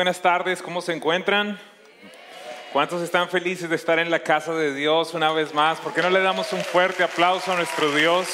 [0.00, 1.60] Buenas tardes, ¿cómo se encuentran?
[2.72, 5.78] ¿Cuántos están felices de estar en la casa de Dios una vez más?
[5.78, 8.26] ¿Por qué no le damos un fuerte aplauso a nuestro Dios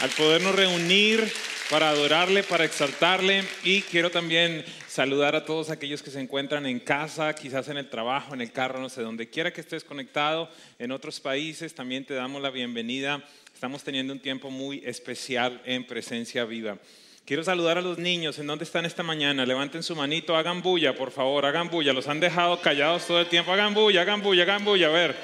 [0.00, 1.32] al podernos reunir
[1.70, 3.44] para adorarle, para exaltarle?
[3.62, 7.88] Y quiero también saludar a todos aquellos que se encuentran en casa, quizás en el
[7.88, 12.04] trabajo, en el carro, no sé, donde quiera que estés conectado, en otros países, también
[12.04, 13.22] te damos la bienvenida.
[13.54, 16.76] Estamos teniendo un tiempo muy especial en presencia viva.
[17.24, 18.38] Quiero saludar a los niños.
[18.38, 19.46] ¿En dónde están esta mañana?
[19.46, 21.92] Levanten su manito, hagan bulla, por favor, hagan bulla.
[21.92, 23.52] Los han dejado callados todo el tiempo.
[23.52, 24.88] Hagan bulla, hagan bulla, hagan bulla.
[24.88, 25.16] A ver.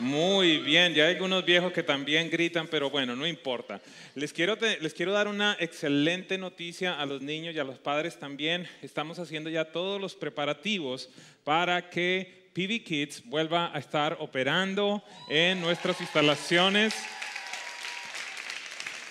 [0.00, 3.82] Muy bien, ya hay algunos viejos que también gritan, pero bueno, no importa.
[4.14, 8.18] Les quiero, les quiero dar una excelente noticia a los niños y a los padres
[8.18, 8.66] también.
[8.80, 11.10] Estamos haciendo ya todos los preparativos
[11.44, 16.94] para que PV Kids vuelva a estar operando en nuestras instalaciones.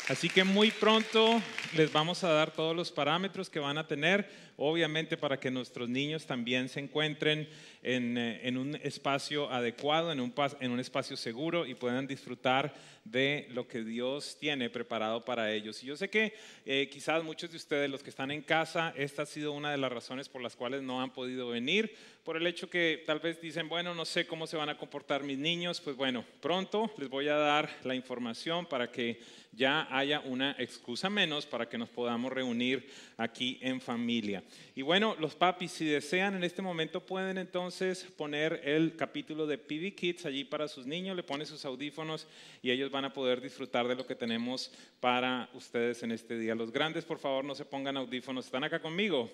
[0.10, 1.40] Así que muy pronto
[1.76, 4.28] les vamos a dar todos los parámetros que van a tener,
[4.60, 7.48] obviamente para que nuestros niños también se encuentren
[7.82, 12.74] en, eh, un espacio adecuado, en un, en un espacio seguro y puedan disfrutar
[13.06, 15.82] de lo que Dios tiene preparado para ellos.
[15.82, 16.34] Y yo sé que
[16.66, 19.78] eh, quizás muchos de ustedes, los que están en casa, esta ha sido una de
[19.78, 23.42] las razones por las cuales no han podido venir, por el hecho que tal vez
[23.42, 27.10] dicen, bueno, no sé cómo se van a comportar mis niños, pues bueno, pronto les
[27.10, 29.20] voy a dar la información para que
[29.52, 32.88] ya haya una excusa menos para que nos podamos reunir
[33.18, 34.44] aquí en familia.
[34.76, 39.58] Y bueno, los papis, si desean en este momento, pueden entonces poner el capítulo de
[39.58, 42.28] PV Kids allí para sus niños, le ponen sus audífonos
[42.62, 46.56] y ellos van a poder disfrutar de lo que tenemos para ustedes en este día.
[46.56, 48.46] Los grandes, por favor, no se pongan audífonos.
[48.46, 49.30] ¿Están acá conmigo?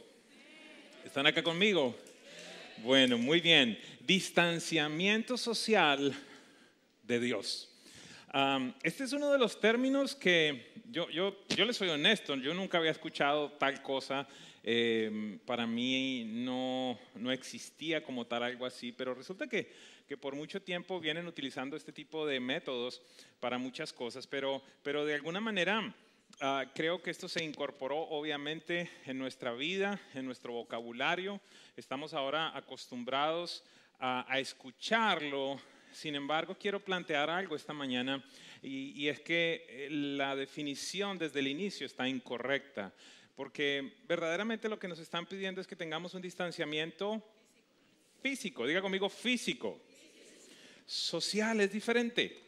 [1.03, 1.95] ¿Están acá conmigo?
[2.83, 3.77] Bueno, muy bien.
[4.01, 6.13] Distanciamiento social
[7.03, 7.69] de Dios
[8.83, 12.77] este es uno de los términos que yo, yo, yo les soy honesto, yo nunca
[12.77, 14.27] había escuchado tal cosa.
[14.67, 19.71] Em, para mí no, no existía como tal algo así, pero resulta que,
[20.07, 22.99] que por mucho tiempo vienen utilizando este tipo de métodos
[23.39, 25.93] para muchas cosas, pero, pero de alguna manera
[26.41, 31.39] ah, creo que esto se incorporó obviamente en nuestra vida, en nuestro vocabulario.
[31.77, 33.63] Estamos ahora acostumbrados
[33.99, 35.59] a, a escucharlo
[35.95, 38.21] sin embargo, quiero plantear algo esta mañana
[38.61, 42.93] y, es que eh, la definición desde el inicio está incorrecta,
[43.35, 47.21] porque verdaderamente lo que nos están pidiendo es que tengamos un distanciamiento
[48.21, 49.79] físico, diga conmigo físico,
[50.85, 52.43] social es diferente.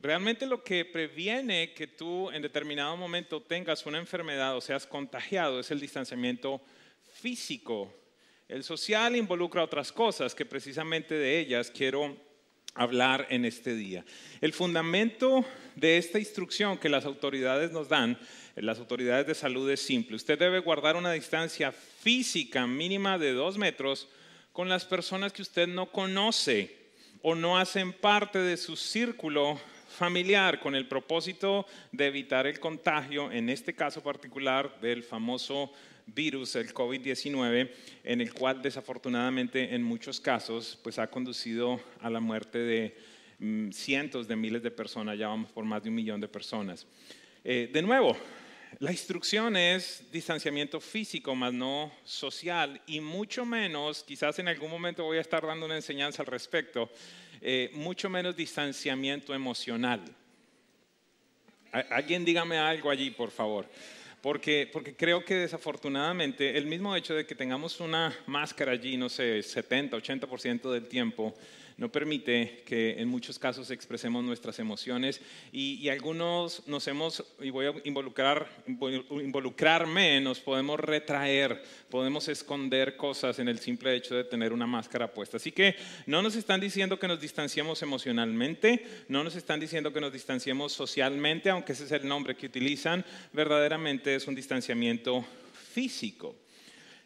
[0.00, 5.60] Realmente lo que previene que tú en determinado momento tengas una enfermedad o seas contagiado
[5.60, 6.62] es el distanciamiento
[7.20, 7.94] físico.
[8.48, 12.16] El social involucra otras cosas que precisamente de ellas quiero
[12.74, 14.04] hablar en este día.
[14.40, 15.44] El fundamento
[15.76, 18.18] de esta instrucción que las autoridades nos dan,
[18.56, 20.16] las autoridades de salud es simple.
[20.16, 24.08] Usted debe guardar una distancia física mínima de dos metros
[24.52, 26.76] con las personas que usted no conoce
[27.22, 33.30] o no hacen parte de su círculo familiar con el propósito de evitar el contagio,
[33.32, 35.72] en este caso particular del famoso
[36.14, 37.70] virus, el COVID-19,
[38.04, 42.96] en el cual desafortunadamente en muchos casos pues ha conducido a la muerte de
[43.38, 46.86] mm, cientos de miles de personas, ya vamos por más de un millón de personas.
[47.44, 48.16] Eh, de nuevo,
[48.78, 55.04] la instrucción es distanciamiento físico, más no social, y mucho menos, quizás en algún momento
[55.04, 56.90] voy a estar dando una enseñanza al respecto,
[57.40, 60.02] eh, mucho menos distanciamiento emocional.
[61.72, 63.66] Alguien dígame algo allí, por favor
[64.22, 69.08] porque, porque creo que desafortunadamente el mismo hecho de que tengamos una máscara allí, no
[69.08, 71.34] sé, 70, 80% del tiempo,
[71.80, 75.18] no permite que en muchos casos expresemos nuestras emociones
[75.50, 83.38] y, algunos nos hemos, y voy a involucrar, involucrarme, nos podemos retraer, podemos esconder cosas
[83.38, 85.38] en el simple hecho de tener una máscara puesta.
[85.38, 85.74] Así que
[86.04, 90.74] no nos están diciendo que nos distanciemos emocionalmente, no nos están diciendo que nos distanciemos
[90.74, 95.24] socialmente, aunque ese es el nombre que utilizan, verdaderamente es un distanciamiento
[95.72, 96.36] físico.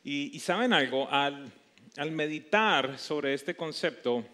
[0.02, 1.52] Y, saben algo, al,
[1.96, 4.24] al meditar sobre este concepto,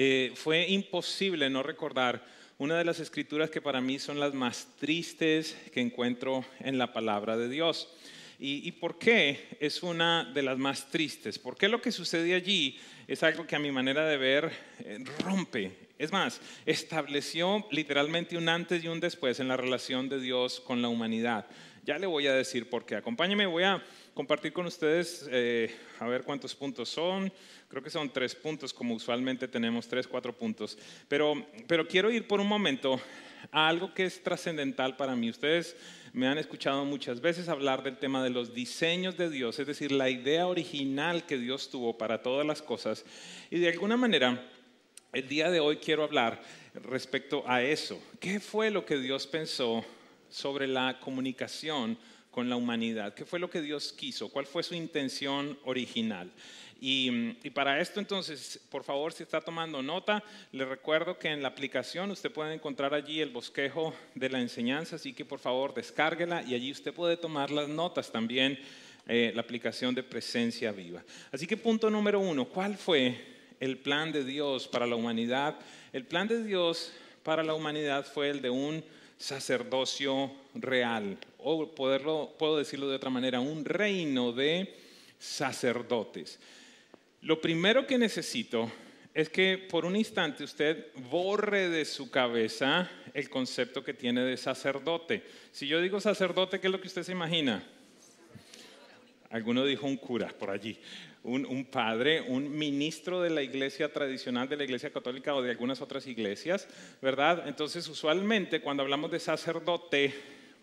[0.00, 2.24] eh, fue imposible no recordar
[2.56, 6.92] una de las escrituras que para mí son las más tristes que encuentro en la
[6.92, 7.92] palabra de Dios.
[8.38, 11.40] ¿Y, por qué es una de las más tristes?
[11.40, 12.78] Porque lo que sucede allí
[13.08, 14.52] es algo que a mi manera de ver
[14.84, 15.72] eh, rompe.
[15.98, 20.80] Es más, estableció literalmente un antes y un después en la relación de Dios con
[20.80, 21.46] la humanidad.
[21.84, 22.94] Ya le voy a decir por qué.
[22.94, 23.82] Acompáñeme, voy a
[24.18, 27.32] compartir con ustedes, eh, a ver cuántos puntos son.
[27.68, 30.76] Creo que son tres puntos, como usualmente tenemos, tres, cuatro puntos.
[31.06, 33.00] Pero, pero quiero ir por un momento
[33.52, 35.30] a algo que es trascendental para mí.
[35.30, 35.76] Ustedes
[36.12, 39.92] me han escuchado muchas veces hablar del tema de los diseños de Dios, es decir,
[39.92, 43.04] la idea original que Dios tuvo para todas las cosas.
[43.52, 44.50] Y de alguna manera,
[45.12, 46.42] el día de hoy quiero hablar
[46.74, 48.02] respecto a eso.
[48.18, 49.84] ¿Qué fue lo que Dios pensó
[50.28, 51.96] sobre la comunicación
[52.30, 53.14] con la humanidad?
[53.14, 54.28] ¿Qué fue lo que Dios quiso?
[54.28, 56.30] ¿Cuál fue su intención original?
[56.80, 60.22] Y, para esto entonces, por favor, si está tomando nota,
[60.52, 64.96] le recuerdo que en la aplicación usted puede encontrar allí el bosquejo de la enseñanza,
[64.96, 68.60] así que por favor descárguela y allí usted puede tomar las notas también,
[69.08, 71.02] eh, la aplicación de presencia viva.
[71.32, 73.18] Así que punto número uno, ¿cuál fue
[73.58, 75.58] el plan de Dios para la humanidad?
[75.92, 76.92] El plan de Dios
[77.24, 78.84] para la humanidad fue el de un
[79.18, 84.74] sacerdocio real, o poderlo, puedo decirlo de otra manera, un reino de
[85.18, 86.38] sacerdotes.
[87.22, 88.70] Lo primero que necesito
[89.12, 94.36] es que por un instante usted borre de su cabeza el concepto que tiene de
[94.36, 95.24] sacerdote.
[95.50, 97.66] Si yo digo sacerdote, ¿qué es lo que usted se imagina?
[99.30, 100.78] Alguno dijo un cura por allí,
[101.24, 105.80] un, padre, un ministro de la iglesia tradicional, de la iglesia católica o de algunas
[105.80, 106.68] otras iglesias,
[107.02, 107.46] ¿verdad?
[107.46, 110.14] Entonces, usualmente cuando hablamos de sacerdote,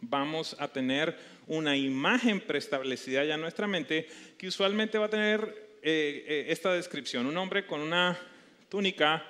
[0.01, 1.15] vamos a tener
[1.47, 4.07] una imagen preestablecida ya en nuestra mente
[4.37, 5.41] que usualmente va a tener
[5.83, 7.25] eh, eh, esta descripción.
[7.25, 8.17] Un hombre con una
[8.69, 9.23] túnica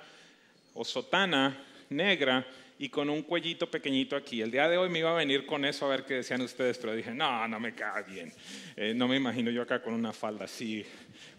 [0.74, 2.46] o sotana negra
[2.78, 4.42] y con un cuellito pequeñito aquí.
[4.42, 6.78] El día de hoy me iba a venir con eso a ver qué decían ustedes,
[6.78, 8.34] pero dije, no, no me cae bien.
[8.76, 10.86] Eh, no me imagino yo acá con una falda así,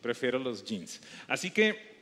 [0.00, 1.00] prefiero los jeans.
[1.28, 1.96] Así que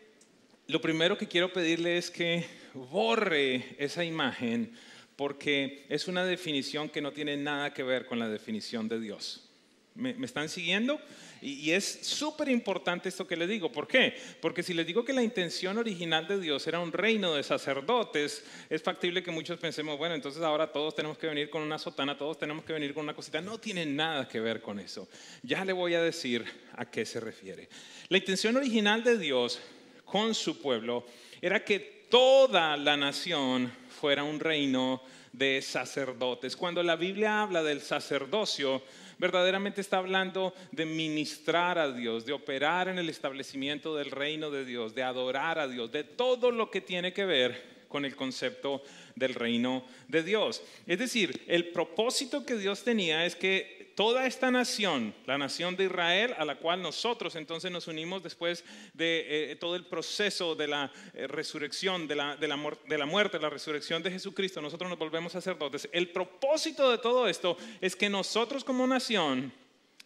[0.67, 4.73] lo primero que quiero pedirle es que borre esa imagen
[5.17, 9.49] porque es una definición que no tiene nada que ver con la definición de Dios.
[9.97, 11.01] ¿Me, están siguiendo?
[11.41, 13.71] Y, es súper importante esto que les digo.
[13.71, 14.17] ¿Por qué?
[14.41, 18.45] Porque si les digo que la intención original de Dios era un reino de sacerdotes,
[18.69, 22.19] es factible que muchos pensemos, bueno, entonces ahora todos tenemos que venir con una sotana,
[22.19, 23.41] todos tenemos que venir con una cosita.
[23.41, 25.09] No tiene nada que ver con eso.
[25.45, 27.69] Ya le voy a decir a qué se refiere.
[28.09, 29.61] La intención original de Dios
[30.05, 31.07] con su pueblo
[31.41, 35.03] era que toda la nación fuera un reino
[35.33, 36.57] de sacerdotes.
[36.57, 38.83] Cuando la Biblia habla del sacerdocio,
[39.19, 44.65] verdaderamente está hablando de ministrar a Dios, de operar en el establecimiento del reino de
[44.65, 48.83] Dios, de adorar a Dios, de todo lo que tiene que ver con el concepto
[49.15, 50.63] del reino de Dios.
[50.87, 55.85] Es decir, el propósito que Dios tenía es que toda esta nación, la nación de
[55.85, 60.69] Israel, a la cual nosotros entonces nos unimos después de eh, todo el proceso de
[60.69, 62.59] la eh, resurrección, de la, de, la,
[62.89, 65.89] de la muerte, la resurrección de Jesucristo, nosotros nos volvemos sacerdotes.
[65.93, 69.53] El propósito de todo esto es que nosotros como nación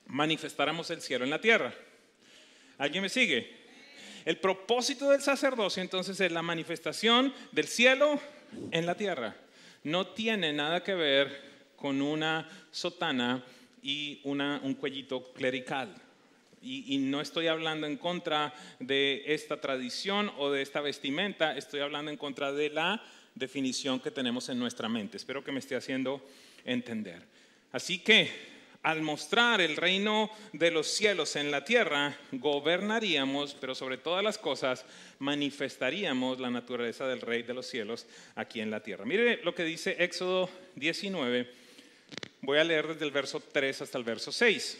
[0.06, 1.72] manifestáramos el cielo en la tierra.
[2.78, 3.56] ¿Alguien me sigue?
[4.24, 8.20] El propósito del sacerdocio entonces es la manifestación del cielo
[8.70, 9.36] en la tierra.
[9.84, 13.44] No tiene nada que ver con una sotana
[13.82, 15.94] y un cuellito clerical.
[16.60, 22.10] Y, no estoy hablando en contra de esta tradición o de esta vestimenta, estoy hablando
[22.10, 23.02] en contra de la
[23.34, 25.16] definición que tenemos en nuestra mente.
[25.16, 26.20] Espero que me esté haciendo
[26.64, 27.22] entender.
[27.70, 33.98] Así que al mostrar el reino de los cielos en la tierra, gobernaríamos, pero sobre
[33.98, 34.84] todas las cosas,
[35.18, 39.04] manifestaríamos la naturaleza del rey de los cielos aquí en la tierra.
[39.04, 41.57] Mire lo que dice Éxodo 19
[42.40, 44.78] Voy a leer desde el verso 3 hasta el verso 6.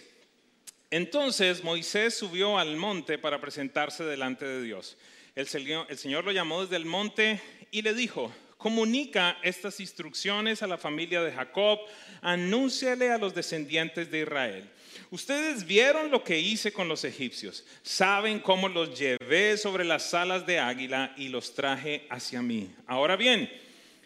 [0.91, 4.97] Entonces Moisés subió al monte para presentarse delante de Dios.
[5.35, 10.63] El Señor, el Señor lo llamó desde el monte y le dijo, comunica estas instrucciones
[10.63, 11.79] a la familia de Jacob,
[12.21, 14.71] anúnciale a los descendientes de Israel.
[15.11, 20.45] Ustedes vieron lo que hice con los egipcios, saben cómo los llevé sobre las alas
[20.47, 22.71] de águila y los traje hacia mí.
[22.87, 23.51] Ahora bien,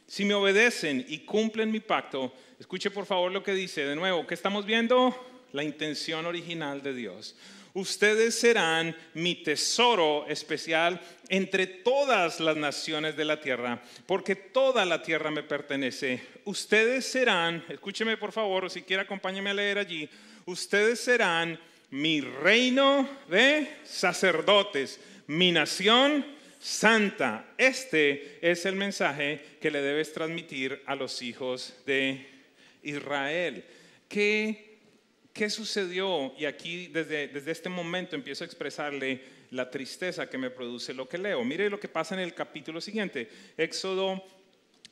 [0.07, 4.25] si me obedecen y cumplen mi pacto, Escuche por favor lo que dice de nuevo.
[4.25, 5.13] ¿Qué estamos viendo?
[5.51, 7.35] La intención original de Dios.
[7.75, 15.03] Ustedes serán mi tesoro especial entre todas las naciones de la tierra, porque toda la
[15.03, 16.23] tierra me pertenece.
[16.45, 20.09] Ustedes serán, escúcheme por favor, o si quiere acompáñeme a leer allí,
[20.47, 21.59] ustedes serán
[21.91, 26.25] mi reino de sacerdotes, mi nación
[26.61, 27.45] santa.
[27.59, 32.32] Este es el mensaje que le debes transmitir a los hijos de
[32.83, 33.65] Israel.
[34.09, 34.79] ¿Qué,
[35.33, 36.35] qué sucedió?
[36.39, 39.21] Y aquí desde, desde este momento empiezo a expresarle
[39.51, 41.45] la tristeza que me produce lo que leo.
[41.45, 44.25] Mire lo que pasa en el capítulo siguiente, Éxodo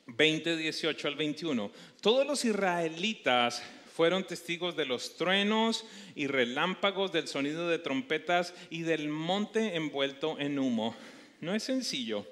[0.07, 1.71] 20, 18 al 21.
[2.01, 8.81] Todos los israelitas fueron testigos de los truenos y relámpagos, del sonido de trompetas y
[8.83, 10.95] del monte envuelto en humo.
[11.39, 12.25] No es sencillo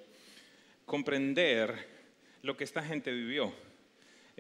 [0.85, 1.87] comprender
[2.41, 3.53] lo que esta gente vivió.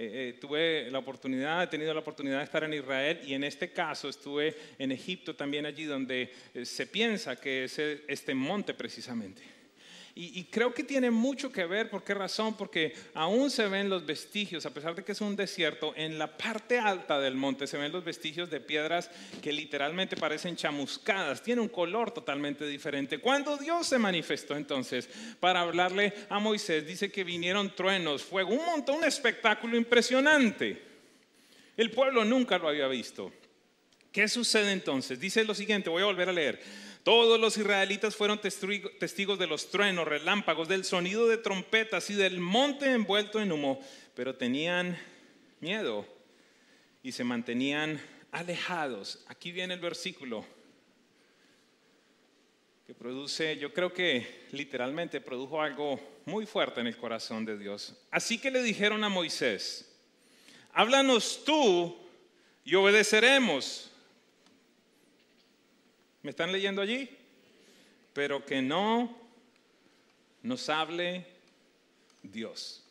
[0.01, 3.43] Eh, eh, tuve la oportunidad, he tenido la oportunidad de estar en Israel y en
[3.43, 8.73] este caso estuve en Egipto también allí donde eh, se piensa que es este monte
[8.73, 9.58] precisamente.
[10.21, 12.53] Y, creo que tiene mucho que ver, ¿por qué razón?
[12.57, 16.35] Porque aún se ven los vestigios, a pesar de que es un desierto, en la
[16.35, 19.09] parte alta del monte se ven los vestigios de piedras
[19.41, 23.19] que literalmente parecen chamuscadas, tiene un color totalmente diferente.
[23.19, 25.07] Cuando Dios se manifestó entonces
[25.39, 30.83] para hablarle a Moisés, dice que vinieron truenos, fuego, un montón, un espectáculo impresionante.
[31.77, 33.31] El pueblo nunca lo había visto.
[34.11, 35.17] ¿Qué sucede entonces?
[35.17, 36.59] Dice lo siguiente, voy a volver a leer.
[37.03, 42.39] Todos los israelitas fueron testigos de los truenos, relámpagos, del sonido de trompetas y del
[42.39, 43.79] monte envuelto en humo,
[44.15, 44.97] pero tenían
[45.61, 46.05] miedo
[47.01, 48.01] y se mantenían
[48.31, 49.23] alejados.
[49.27, 50.45] Aquí viene el versículo
[52.85, 57.95] que produce, yo creo que literalmente produjo algo muy fuerte en el corazón de Dios.
[58.11, 59.95] Así que le dijeron a Moisés,
[60.73, 61.95] háblanos tú
[62.65, 63.88] y obedeceremos.
[66.29, 67.09] ¿Me están leyendo allí?
[68.13, 69.17] Pero que no
[70.43, 71.25] nos hable
[72.21, 72.83] Dios.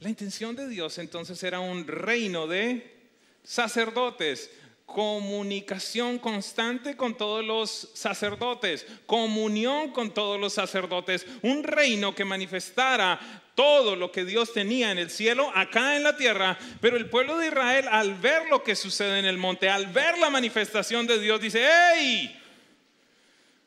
[0.00, 3.10] La intención de Dios entonces era un reino de
[3.42, 4.50] sacerdotes,
[4.86, 13.43] comunicación constante con todos los sacerdotes, comunión con todos los sacerdotes, un reino que manifestara
[13.54, 17.38] todo lo que Dios tenía en el cielo, acá en la tierra, pero el pueblo
[17.38, 21.18] de Israel al ver lo que sucede en el monte, al ver la manifestación de
[21.18, 22.40] Dios, dice, hey,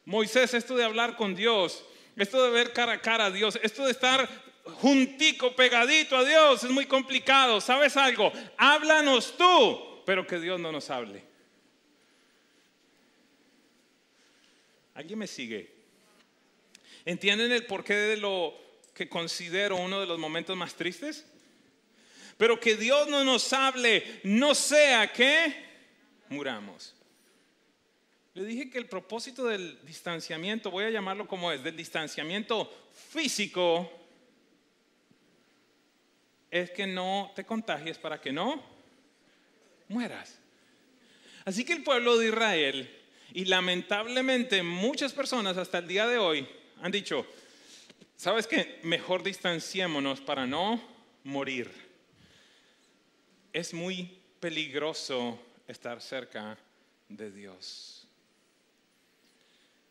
[0.06, 1.84] Moisés, esto de hablar con Dios,
[2.16, 4.28] esto de ver cara a cara a Dios, esto de estar
[4.64, 7.62] juntico, pegadito a Dios, es muy complicado.
[7.62, 8.32] ¿Sabes algo?
[8.58, 11.22] Háblanos tú pero que Dios no nos hable.
[14.94, 15.70] ¿Alguien me sigue?
[17.04, 18.54] ¿Entienden el porqué de lo
[18.98, 21.24] que considero uno de los momentos más tristes?
[22.36, 25.54] Pero que Dios no nos hable, no sea que
[26.30, 26.96] muramos.
[28.34, 32.72] Le dije que el propósito del distanciamiento, voy a llamarlo como es, del distanciamiento
[33.12, 33.88] físico,
[36.50, 38.64] es que no te contagies para que no
[39.90, 40.40] mueras.
[41.46, 42.90] Así que el pueblo de Israel,
[43.32, 46.48] y lamentablemente muchas personas hasta el día de hoy
[46.82, 47.28] han dicho,
[48.18, 48.80] ¿sabes qué?
[48.84, 50.82] Mejor distanciémonos para no
[51.24, 51.72] morir.
[53.54, 56.58] Es muy peligroso estar cerca
[57.08, 58.06] de Dios.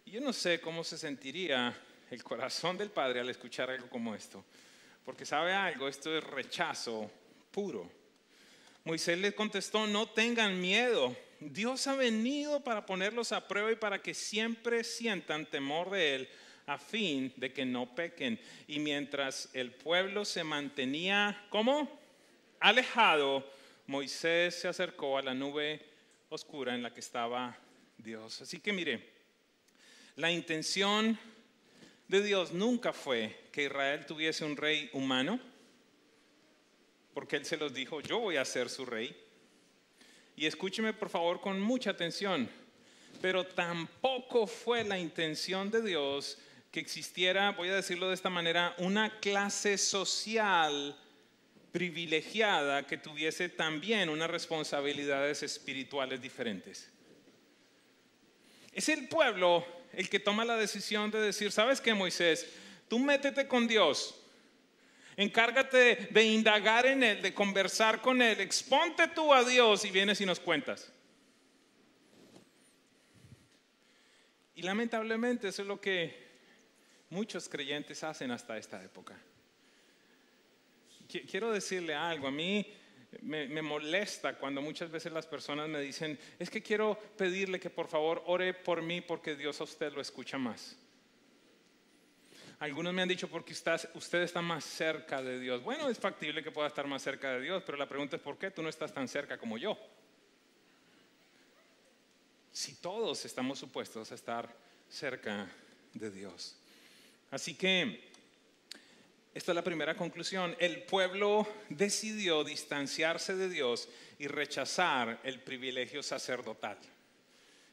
[0.05, 1.75] yo no sé cómo se sentiría
[2.11, 4.45] el corazón del Padre al escuchar algo como esto,
[5.05, 7.11] porque sabe algo, esto es rechazo
[7.51, 7.91] puro.
[8.85, 11.17] Moisés les contestó, no tengan miedo.
[11.41, 16.29] Dios ha venido para ponerlos a prueba y para que siempre sientan temor de Él
[16.67, 18.39] a fin de que no pequen.
[18.67, 21.89] Y mientras el pueblo se mantenía, ¿cómo?
[22.61, 23.49] Alejado,
[23.87, 25.81] Moisés se acercó a la nube
[26.29, 27.57] oscura en la que estaba
[27.97, 28.43] Dios.
[28.43, 29.09] Así que mire,
[30.17, 31.19] la intención
[32.09, 35.41] de Dios nunca fue que Israel tuviese un rey humano
[37.17, 39.17] porque Él se los dijo, yo voy a ser su rey.
[40.37, 42.47] Y escúcheme por favor con mucha atención,
[43.23, 46.37] pero tampoco fue la intención de Dios
[46.71, 50.99] que existiera, voy a decirlo de esta manera, una clase social
[51.73, 56.91] privilegiada que tuviese también unas responsabilidades espirituales diferentes.
[58.73, 62.47] Es el pueblo el que toma la decisión de decir, ¿sabes qué, Moisés?
[62.89, 64.15] Tú métete con Dios,
[65.17, 68.39] Encárgate de indagar en Él, de conversar con Él.
[68.41, 70.93] Exponte tú a Dios y vienes y nos cuentas.
[74.55, 76.26] Y lamentablemente eso es lo que
[77.11, 79.17] muchos creyentes hacen hasta esta época.
[81.09, 82.67] Quiero decirle algo, a mí
[83.23, 87.89] me, molesta cuando muchas veces las personas me dicen, es que quiero pedirle que por
[87.89, 90.77] favor ore por mí porque Dios a usted lo escucha más.
[92.59, 95.63] Algunos me han dicho porque usted, está más cerca de Dios.
[95.63, 98.39] Bueno, es factible que pueda estar más cerca de Dios, pero la pregunta es ¿por
[98.39, 99.79] qué tú no estás tan cerca como yo?
[102.51, 104.55] Si todos estamos supuestos a estar
[104.89, 105.47] cerca
[105.93, 106.57] de Dios.
[107.31, 108.07] Así que
[109.35, 110.57] esta es la primera conclusión.
[110.59, 116.79] El pueblo decidió distanciarse de Dios y rechazar el privilegio sacerdotal.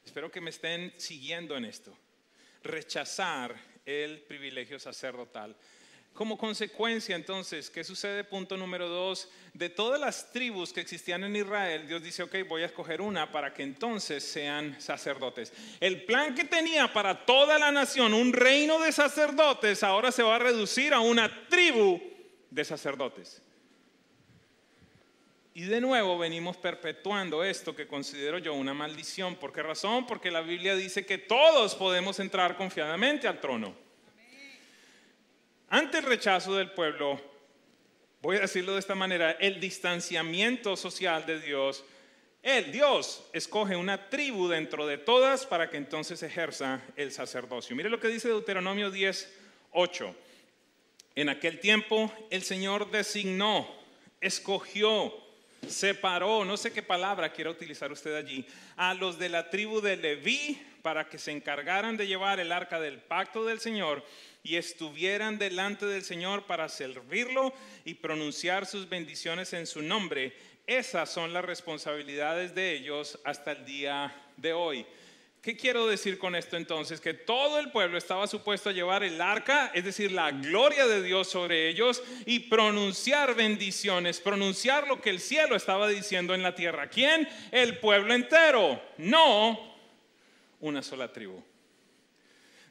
[0.05, 1.97] Espero que me estén siguiendo en esto.
[2.63, 3.55] Rechazar
[3.85, 5.55] el privilegio sacerdotal.
[6.13, 8.23] Como consecuencia, entonces, ¿qué sucede?
[8.23, 12.61] Punto número dos, de todas las tribus que existían en Israel, Dios dice, ok, voy
[12.61, 15.51] a escoger una para que entonces sean sacerdotes.
[15.79, 20.35] El plan que tenía para toda la nación, un reino de sacerdotes, ahora se va
[20.35, 21.99] a reducir a una tribu
[22.51, 23.41] de sacerdotes.
[25.55, 29.35] Y de nuevo venimos perpetuando esto que considero yo una maldición.
[29.35, 30.05] ¿Por qué razón?
[30.05, 33.82] Porque la Biblia dice que todos podemos entrar confiadamente al trono.
[35.73, 37.19] Ante el rechazo del pueblo,
[38.21, 41.83] voy a decirlo de esta manera, el distanciamiento social de Dios,
[42.43, 47.75] Él, Dios, escoge una tribu dentro de todas para que entonces ejerza el sacerdocio.
[47.75, 49.33] Mire lo que dice Deuteronomio 10,
[49.71, 50.15] 8.
[51.15, 53.67] En aquel tiempo el Señor designó,
[54.21, 55.11] escogió,
[55.67, 59.97] separó, no sé qué palabra quiere utilizar usted allí, a los de la tribu de
[59.97, 64.03] Leví para que se encargaran de llevar el arca del pacto del Señor
[64.43, 67.53] y estuvieran delante del Señor para servirlo
[67.85, 70.33] y pronunciar sus bendiciones en su nombre.
[70.67, 74.85] Esas son las responsabilidades de ellos hasta el día de hoy.
[75.41, 77.01] ¿Qué quiero decir con esto entonces?
[77.01, 81.03] Que todo el pueblo estaba supuesto a llevar el arca, es decir, la gloria de
[81.03, 86.55] Dios sobre ellos y pronunciar bendiciones, pronunciar lo que el cielo estaba diciendo en la
[86.55, 86.89] tierra.
[86.89, 87.27] ¿Quién?
[87.51, 89.73] El pueblo entero, no
[90.61, 91.43] una sola tribu.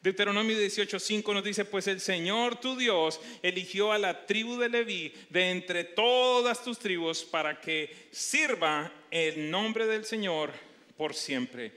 [0.02, 5.14] Deuteronomio 18:5 nos dice, pues el Señor tu Dios eligió a la tribu de Leví
[5.30, 10.50] de entre todas tus tribus para que sirva el nombre del Señor
[10.96, 11.72] por siempre.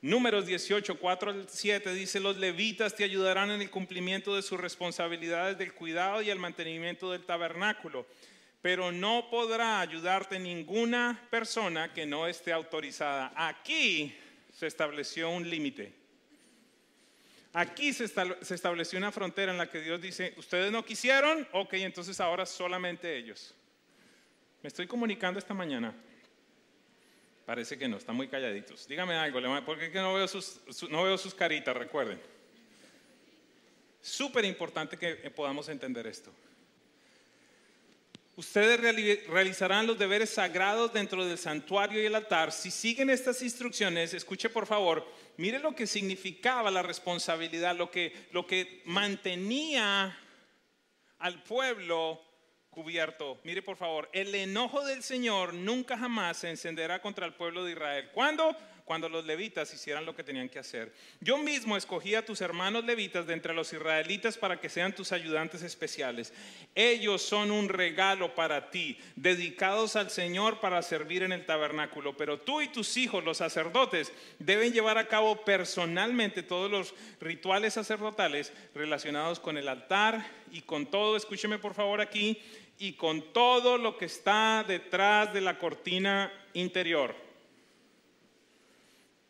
[0.00, 4.60] Números 18, 4 al 7 dice, los levitas te ayudarán en el cumplimiento de sus
[4.60, 8.06] responsabilidades del cuidado y el mantenimiento del tabernáculo,
[8.62, 13.32] pero no podrá ayudarte ninguna persona que no esté autorizada.
[13.34, 14.14] Aquí
[14.52, 15.97] se estableció un límite.
[17.52, 22.20] Aquí se, estableció una frontera en la que Dios dice, ustedes no quisieron, ok, entonces
[22.20, 23.54] ahora solamente ellos.
[24.62, 25.94] Me estoy comunicando esta mañana.
[27.46, 28.86] Parece que no, están muy calladitos.
[28.86, 32.20] Dígame algo, porque no veo sus, no veo sus caritas, recuerden.
[34.02, 36.30] Súper importante que podamos entender esto.
[38.38, 38.78] Ustedes
[39.26, 42.52] realizarán los deberes sagrados dentro del santuario y el altar.
[42.52, 45.04] Si siguen estas instrucciones, escuche por favor,
[45.38, 50.18] mire lo que significaba la responsabilidad, lo que, lo que mantenía
[51.18, 52.20] al pueblo
[52.70, 53.40] cubierto.
[53.44, 57.72] Mire por favor, el enojo del Señor nunca jamás se encenderá contra el pueblo de
[57.72, 58.10] Israel.
[58.12, 58.54] ¿Cuándo?
[58.88, 60.94] Cuando los levitas hicieran lo que tenían que hacer.
[61.20, 65.12] Yo mismo escogí a tus hermanos levitas de entre los israelitas para que sean tus
[65.12, 66.32] ayudantes especiales.
[66.74, 72.16] Ellos son un regalo para ti, dedicados al Señor para servir en el tabernáculo.
[72.16, 77.74] Pero tú y tus hijos, los sacerdotes, deben llevar a cabo personalmente todos los rituales
[77.74, 82.40] sacerdotales relacionados con el altar y con todo, escúcheme por favor aquí,
[82.78, 87.27] y con todo lo que está detrás de la cortina interior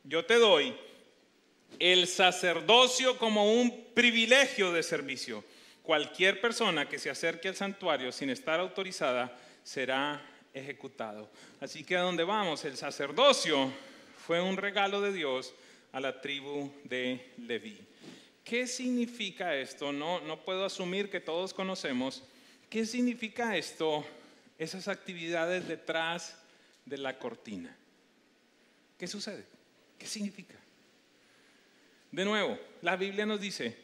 [0.08, 0.74] yo te doy
[1.78, 5.44] el sacerdocio como un privilegio de servicio.
[5.82, 10.20] Cualquier persona que se acerque al santuario sin estar autorizada será
[10.54, 11.30] ejecutado.
[11.60, 13.70] Así que a dónde vamos, el sacerdocio
[14.26, 15.52] fue un regalo de Dios
[15.92, 17.78] a la tribu de Leví.
[18.44, 19.92] ¿Qué significa esto?
[19.92, 22.22] No, no puedo asumir que todos conocemos.
[22.70, 24.06] ¿Qué significa esto?
[24.58, 26.34] Esas actividades detrás
[26.86, 27.76] de la cortina.
[28.98, 29.57] ¿Qué sucede?
[29.98, 30.54] ¿Qué significa?
[32.10, 33.76] De nuevo, la Biblia nos dice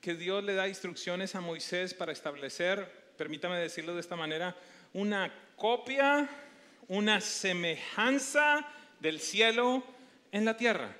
[0.00, 4.56] que Dios le da instrucciones a Moisés para establecer, permítame decirlo de esta manera,
[4.92, 6.28] una copia,
[6.88, 8.66] una semejanza
[9.00, 9.84] del cielo
[10.32, 10.96] en la tierra.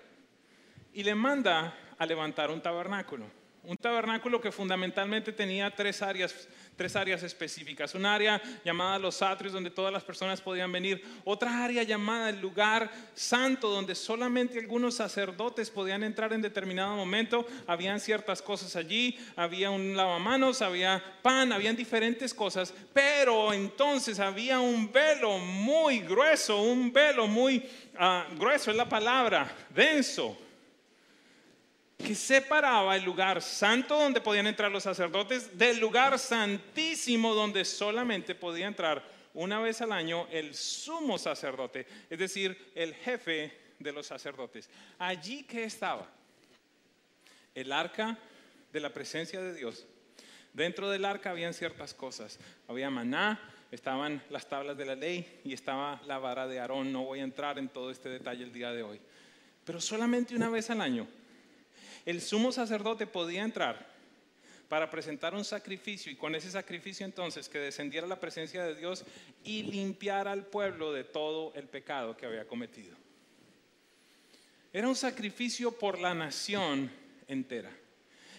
[0.93, 3.27] Y le manda a levantar un tabernáculo.
[3.65, 7.95] Un tabernáculo que fundamentalmente tenía tres áreas tres áreas específicas.
[7.95, 11.03] Un área llamada los atrios donde todas las personas podían venir.
[11.25, 17.47] Otra área llamada el lugar santo donde solamente algunos sacerdotes podían entrar en determinado momento.
[17.67, 22.75] Habían ciertas cosas allí, había un lavamanos, había pan, habían diferentes cosas.
[22.93, 27.63] Pero entonces había un velo muy grueso, un velo muy
[27.99, 30.39] ah, grueso es la palabra, denso
[32.05, 38.35] que separaba el lugar santo donde podían entrar los sacerdotes del lugar santísimo donde solamente
[38.35, 44.07] podía entrar una vez al año el sumo sacerdote, es decir, el jefe de los
[44.07, 44.69] sacerdotes.
[44.99, 46.07] Allí que estaba
[47.55, 48.19] el arca
[48.73, 49.87] de la presencia de Dios.
[50.53, 52.39] Dentro del arca habían ciertas cosas.
[52.69, 53.41] Había maná,
[53.73, 56.93] estaban las tablas de la ley y estaba la vara de Aarón.
[56.93, 59.01] No voy a entrar en todo este detalle el día de hoy.
[59.65, 61.09] Pero solamente una vez al año
[62.07, 63.95] el sumo sacerdote podía entrar
[64.69, 69.05] para presentar un sacrificio y con ese sacrificio entonces que descendiera la presencia de Dios
[69.45, 72.97] y limpiara al pueblo de todo el pecado que había cometido.
[74.73, 76.91] Era un sacrificio por la nación
[77.29, 77.71] entera.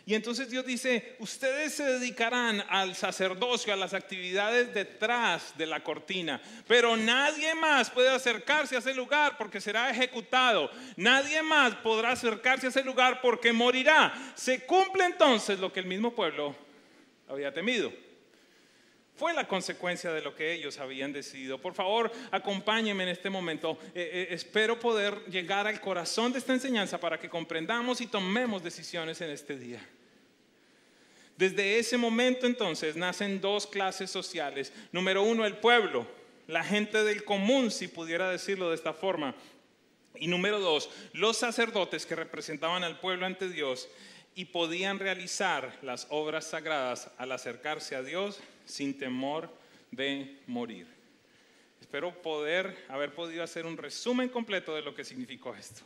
[0.08, 5.84] Y entonces Dios dice, ustedes se dedicarán al sacerdocio, a las actividades detrás de la
[5.84, 10.70] cortina, pero nadie más puede acercarse a ese lugar porque será ejecutado.
[10.96, 14.13] Nadie más podrá acercarse a ese lugar porque morirá.
[14.36, 16.56] Se cumple entonces lo que el mismo pueblo
[17.28, 17.91] había temido.
[19.15, 21.58] Fue la consecuencia de lo que ellos habían decidido.
[21.58, 23.80] Por favor, acompáñenme en este momento.
[23.96, 28.62] Eh, eh, espero poder llegar al corazón de esta enseñanza para que comprendamos y tomemos
[28.62, 29.82] decisiones en este día.
[31.38, 34.71] Desde ese momento entonces nacen dos clases sociales.
[34.91, 36.08] Número uno, el pueblo,
[36.48, 39.36] la gente del común, si pudiera decirlo de esta forma.
[40.17, 43.89] Y número dos, los sacerdotes que representaban al pueblo ante Dios
[44.34, 49.50] y podían realizar las obras sagradas al acercarse a Dios sin temor
[49.91, 50.88] de morir.
[51.82, 55.82] Espero poder haber podido hacer un resumen completo de lo que significó esto,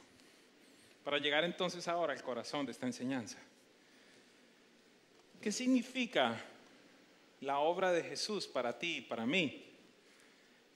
[1.03, 3.37] para llegar entonces ahora al corazón de esta enseñanza.
[5.41, 6.43] ¿Qué significa
[7.41, 9.65] la obra de Jesús para ti y para mí?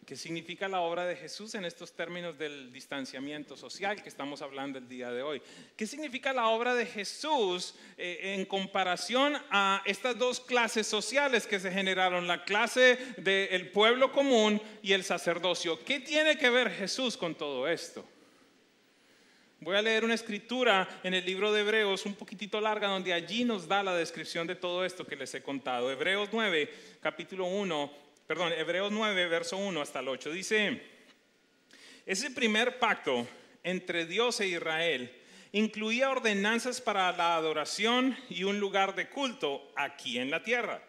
[0.05, 4.77] ¿Qué significa la obra de Jesús en estos términos del distanciamiento social que estamos hablando
[4.77, 5.41] el día de hoy?
[5.75, 11.59] ¿Qué significa la obra de Jesús eh, en comparación a estas dos clases sociales que
[11.59, 15.83] se generaron, la clase del pueblo común y el sacerdocio?
[15.83, 18.05] ¿Qué tiene que ver Jesús con todo esto?
[19.63, 23.45] Voy a leer una escritura en el libro de Hebreos un poquitito larga donde allí
[23.45, 25.89] nos da la descripción de todo esto que les he contado.
[25.89, 27.93] Hebreos 9, capítulo 1,
[28.27, 30.31] perdón, Hebreos 9, verso 1 hasta el 8.
[30.33, 30.81] Dice,
[32.05, 33.25] ese primer pacto
[33.63, 35.09] entre Dios e Israel
[35.53, 40.83] incluía ordenanzas para la adoración y un lugar de culto aquí en la tierra.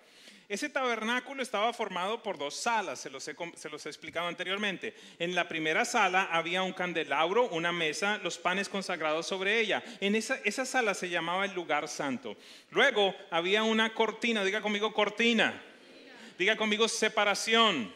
[0.46, 4.94] Ese tabernáculo estaba formado por dos salas, se los, he, explicado anteriormente.
[5.18, 9.82] En la primera sala había un candelabro, una mesa, los panes consagrados sobre ella.
[10.00, 12.36] En esa, sala se llamaba el lugar santo.
[12.70, 15.62] Luego había una cortina, diga conmigo cortina.
[16.38, 17.94] Diga conmigo separación.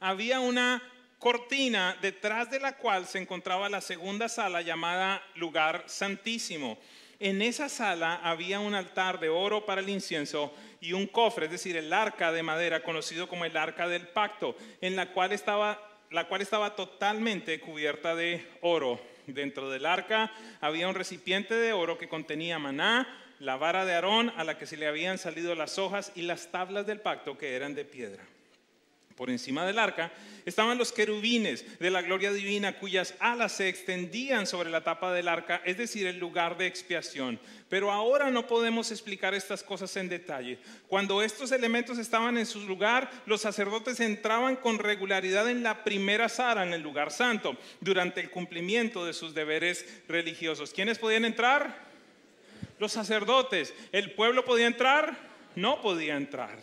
[0.00, 0.82] Había una
[1.20, 6.78] cortina detrás de la cual se encontraba la segunda sala llamada lugar santísimo.
[7.20, 11.52] En esa sala había un altar de oro para el incienso y un cofre, es
[11.52, 15.80] decir, el arca de madera conocido como el arca del pacto, en la cual estaba,
[16.10, 19.00] la cual estaba totalmente cubierta de oro.
[19.26, 23.06] Dentro del arca había un recipiente de oro que contenía maná,
[23.38, 26.50] la vara de Aarón a la que se le habían salido las hojas y las
[26.50, 28.22] tablas del pacto que eran de piedra
[29.16, 30.12] por encima del arca,
[30.46, 35.28] estaban los querubines de la gloria divina cuyas alas se extendían sobre la tapa del
[35.28, 37.38] arca, es decir, el lugar de expiación.
[37.68, 40.58] Pero ahora no podemos explicar estas cosas en detalle.
[40.88, 46.28] Cuando estos elementos estaban en su lugar, los sacerdotes entraban con regularidad en la primera
[46.28, 50.72] sala, en el lugar santo, durante el cumplimiento de sus deberes religiosos.
[50.72, 51.90] ¿Quiénes podían entrar?
[52.78, 53.74] Los sacerdotes.
[53.92, 55.16] ¿El pueblo podía entrar?
[55.54, 56.58] No podía entrar.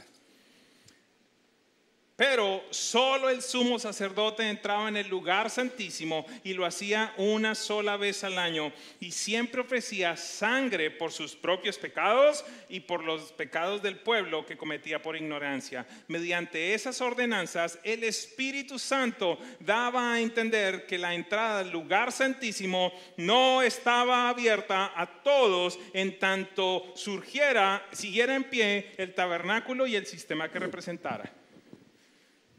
[2.17, 7.95] Pero solo el sumo sacerdote entraba en el lugar santísimo y lo hacía una sola
[7.95, 13.83] vez al año y siempre ofrecía sangre por sus propios pecados y por los pecados
[13.83, 15.85] del pueblo que cometía por ignorancia.
[16.07, 22.91] Mediante esas ordenanzas el Espíritu Santo daba a entender que la entrada al lugar santísimo
[23.17, 30.07] no estaba abierta a todos en tanto surgiera, siguiera en pie el tabernáculo y el
[30.07, 31.31] sistema que representara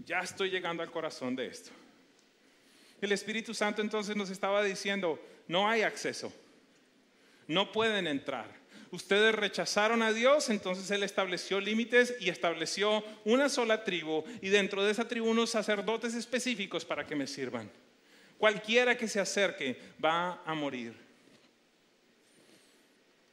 [0.08, 1.70] ya estoy llegando al corazón de esto.
[3.00, 6.32] El Espíritu Santo entonces nos estaba diciendo, no hay acceso,
[7.46, 8.56] no pueden entrar.
[8.90, 14.82] Ustedes rechazaron a Dios, entonces Él estableció límites y estableció una sola tribu y dentro
[14.82, 17.70] de esa tribu unos sacerdotes específicos para que me sirvan.
[18.38, 20.94] Cualquiera que se acerque va a morir.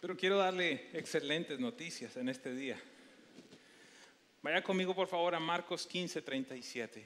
[0.01, 2.77] Pero quiero darle excelentes noticias en este día.
[4.45, 7.03] Vaya conmigo por favor a Marcos 15, 37.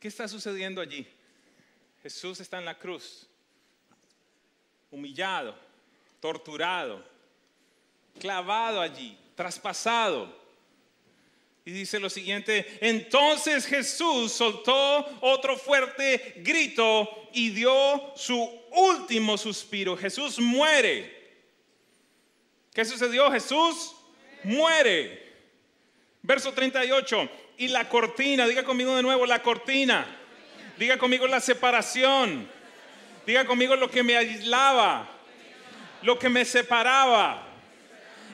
[0.00, 1.06] ¿Qué está sucediendo allí?
[2.02, 3.26] Jesús está en la cruz,
[4.90, 5.54] humillado,
[6.18, 7.04] torturado,
[8.18, 10.34] clavado allí, traspasado.
[11.66, 18.40] Y dice lo siguiente, entonces Jesús soltó otro fuerte grito y dio su
[18.72, 19.94] último suspiro.
[19.94, 21.14] Jesús muere.
[22.72, 23.30] ¿Qué sucedió?
[23.30, 23.95] Jesús
[24.46, 25.26] muere.
[26.22, 27.28] Verso 38.
[27.58, 30.06] Y la cortina, diga conmigo de nuevo, la cortina.
[30.78, 32.48] Diga conmigo la separación.
[33.26, 35.10] Diga conmigo lo que me aislaba.
[36.02, 37.42] lo que me separaba.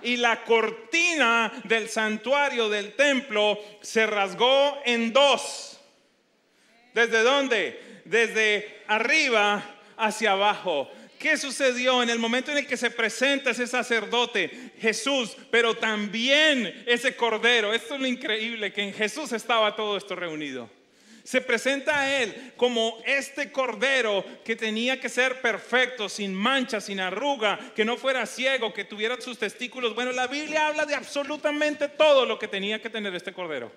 [0.02, 5.80] Y la cortina del santuario del templo se rasgó en dos.
[6.92, 8.02] ¿Desde dónde?
[8.04, 9.62] Desde arriba
[9.96, 10.90] hacia abajo.
[11.22, 16.82] ¿Qué sucedió en el momento en el que se presenta ese sacerdote, Jesús, pero también
[16.84, 17.72] ese cordero?
[17.72, 20.68] Esto es lo increíble, que en Jesús estaba todo esto reunido.
[21.22, 26.98] Se presenta a Él como este cordero que tenía que ser perfecto, sin mancha, sin
[26.98, 29.94] arruga, que no fuera ciego, que tuviera sus testículos.
[29.94, 33.70] Bueno, la Biblia habla de absolutamente todo lo que tenía que tener este cordero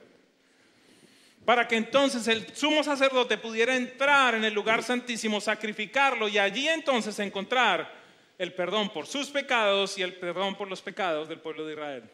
[1.45, 6.67] para que entonces el sumo sacerdote pudiera entrar en el lugar santísimo, sacrificarlo y allí
[6.67, 7.93] entonces encontrar
[8.39, 12.10] el perdón por sus pecados y el perdón por los pecados del pueblo de Israel.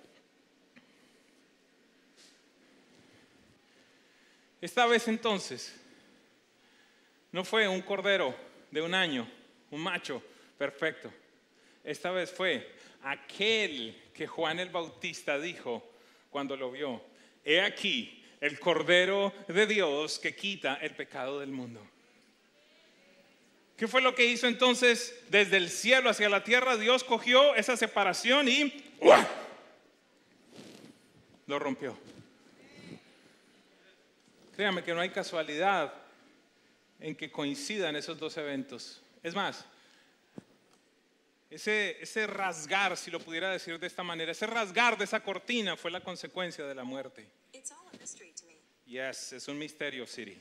[4.60, 5.82] Esta vez entonces
[7.32, 8.36] no fue un cordero
[8.70, 9.28] de un año,
[9.72, 10.22] un macho
[10.58, 11.12] perfecto.
[11.84, 15.90] Esta vez fue aquel que Juan el Bautista dijo
[16.30, 17.02] cuando lo vio,
[17.44, 21.80] he aquí el Cordero de Dios que quita el pecado del mundo.
[23.78, 26.76] ¿Qué fue lo que hizo entonces desde el cielo hacia la tierra?
[26.76, 28.84] Dios cogió esa separación y
[31.48, 31.98] lo rompió.
[34.56, 35.94] Créame que no hay casualidad
[37.00, 39.02] en que coincidan esos dos eventos.
[39.24, 39.66] Es más,
[41.50, 45.76] ese, ese rasgar, si lo pudiera decir de esta manera, ese rasgar de esa cortina
[45.76, 47.28] fue la consecuencia de la muerte.
[48.92, 50.38] Yes, es un misterio, Siri.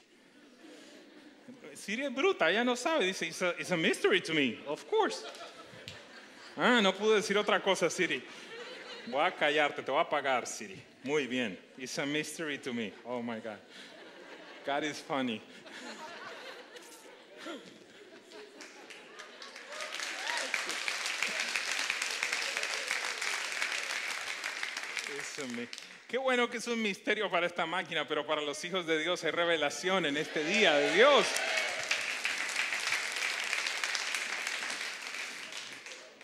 [1.72, 3.04] Siri es bruta, ella no sabe.
[3.04, 4.58] Dice, it's a, it's a mystery to me.
[4.66, 5.24] Of course.
[6.56, 8.20] Ah, no pude decir otra cosa, Siri.
[9.06, 10.82] Voy a callarte, te voy a pagar, Siri.
[11.04, 11.56] Muy bien.
[11.78, 12.92] It's a mystery to me.
[13.06, 13.58] Oh my God.
[14.66, 15.40] God is funny.
[25.16, 25.89] It's a mystery.
[26.10, 29.22] Qué bueno que es un misterio para esta máquina, pero para los hijos de Dios
[29.22, 31.24] hay revelación en este día de Dios.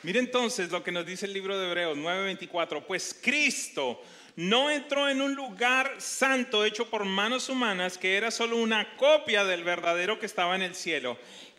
[0.02, 4.02] Mire entonces lo que nos dice el libro de Hebreos 9:24, pues Cristo
[4.34, 9.44] no entró en un lugar santo hecho por manos humanas que era solo una copia
[9.44, 11.16] del verdadero que estaba en el cielo.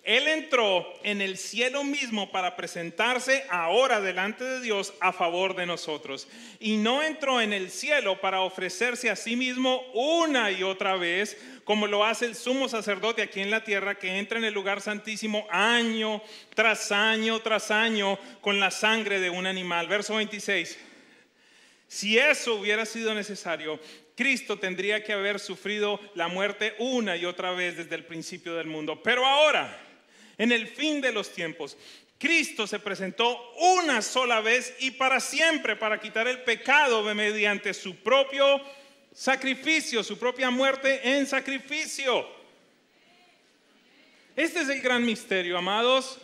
[0.07, 5.65] Él entró en el cielo mismo para presentarse ahora delante de Dios a favor de
[5.65, 6.29] nosotros.
[6.61, 11.37] Y no entró en el cielo para ofrecerse a sí mismo una y otra vez,
[11.65, 14.79] como lo hace el sumo sacerdote aquí en la tierra, que entra en el lugar
[14.79, 16.21] santísimo año
[16.55, 19.89] tras año tras año con la sangre de un animal.
[19.89, 20.79] Verso 26.
[21.89, 23.77] Si eso hubiera sido necesario,
[24.15, 28.67] Cristo tendría que haber sufrido la muerte una y otra vez desde el principio del
[28.67, 29.03] mundo.
[29.03, 29.83] Pero ahora
[30.37, 31.77] en el fin de los tiempos.
[32.19, 37.95] Cristo se presentó una sola vez y para siempre para quitar el pecado mediante su
[37.97, 38.61] propio
[39.13, 42.27] sacrificio, su propia muerte en sacrificio.
[44.35, 46.19] Este es el gran misterio, amados.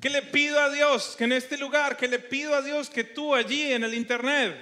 [0.00, 3.04] Que le pido a Dios que en este lugar, que le pido a Dios que
[3.04, 4.56] tú allí en el internet,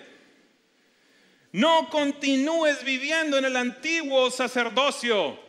[1.53, 5.45] no continúes viviendo en el antiguo sacerdocio.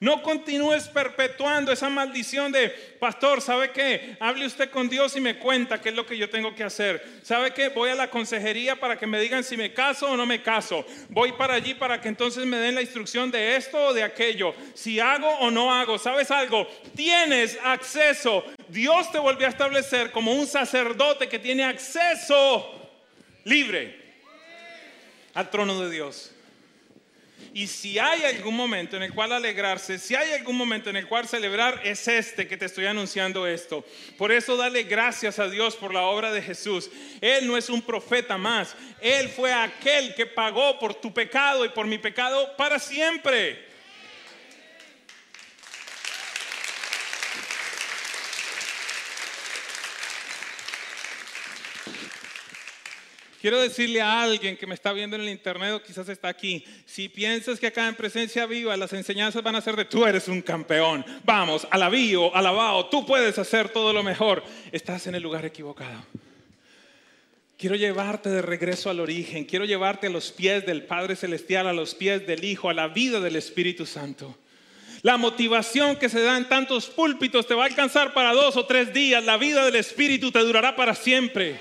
[0.00, 4.16] No continúes perpetuando esa maldición de, pastor, ¿sabe qué?
[4.18, 7.20] Hable usted con Dios y me cuenta qué es lo que yo tengo que hacer.
[7.22, 7.68] ¿Sabe qué?
[7.68, 10.86] Voy a la consejería para que me digan si me caso o no me caso.
[11.10, 14.54] Voy para allí para que entonces me den la instrucción de esto o de aquello.
[14.72, 15.98] Si hago o no hago.
[15.98, 16.66] ¿Sabes algo?
[16.96, 18.42] Tienes acceso.
[18.68, 22.90] Dios te volvió a establecer como un sacerdote que tiene acceso
[23.44, 24.00] libre
[25.34, 26.32] al trono de Dios.
[27.52, 31.06] Y si hay algún momento en el cual alegrarse, si hay algún momento en el
[31.06, 33.84] cual celebrar, es este que te estoy anunciando esto.
[34.16, 36.90] Por eso dale gracias a Dios por la obra de Jesús.
[37.20, 38.76] Él no es un profeta más.
[39.00, 43.69] Él fue aquel que pagó por tu pecado y por mi pecado para siempre.
[53.40, 56.62] Quiero decirle a alguien que me está viendo en el internet o quizás está aquí,
[56.84, 60.28] si piensas que acá en presencia viva las enseñanzas van a ser de tú eres
[60.28, 65.46] un campeón, vamos, alabío, alabao, tú puedes hacer todo lo mejor, estás en el lugar
[65.46, 66.04] equivocado.
[67.56, 71.72] Quiero llevarte de regreso al origen, quiero llevarte a los pies del Padre Celestial, a
[71.72, 74.38] los pies del Hijo, a la vida del Espíritu Santo.
[75.00, 78.66] La motivación que se da en tantos púlpitos te va a alcanzar para dos o
[78.66, 81.58] tres días, la vida del Espíritu te durará para siempre.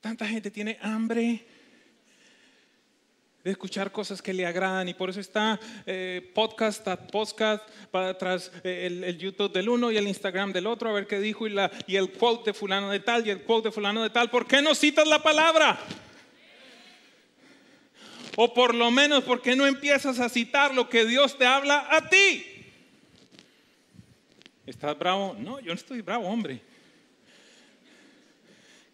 [0.00, 1.44] Tanta gente tiene hambre
[3.42, 8.52] de escuchar cosas que le agradan y por eso está eh, podcast podcast para atrás
[8.64, 11.50] eh, el, YouTube del uno y el Instagram del otro a ver qué dijo y,
[11.50, 14.30] la, y el quote de fulano de tal y el quote de fulano de tal.
[14.30, 15.78] ¿Por qué no citas la palabra?
[18.36, 21.88] O por lo menos, ¿por qué no empiezas a citar lo que Dios te habla
[21.90, 22.44] a ti?
[24.66, 25.34] ¿Estás bravo?
[25.38, 26.67] No, yo no estoy bravo, hombre.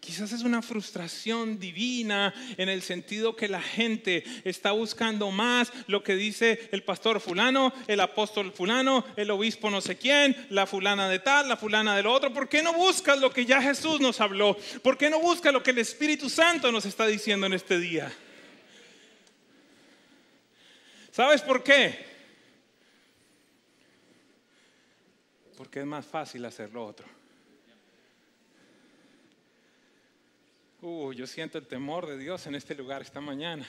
[0.05, 6.03] Quizás es una frustración divina en el sentido que la gente está buscando más lo
[6.03, 11.09] que dice el pastor fulano, el apóstol fulano, el obispo no sé quién, la fulana
[11.09, 12.31] de tal, la fulana del otro.
[12.31, 14.55] ¿Por qué no buscas lo que ya Jesús nos habló?
[14.83, 18.13] ¿Por qué no buscas lo que el Espíritu Santo nos está diciendo en este día?
[21.09, 22.05] ¿Sabes por qué?
[25.57, 27.14] Porque es más fácil hacer lo otro.
[30.87, 33.67] Uh, yo siento el temor de Dios en este lugar esta mañana.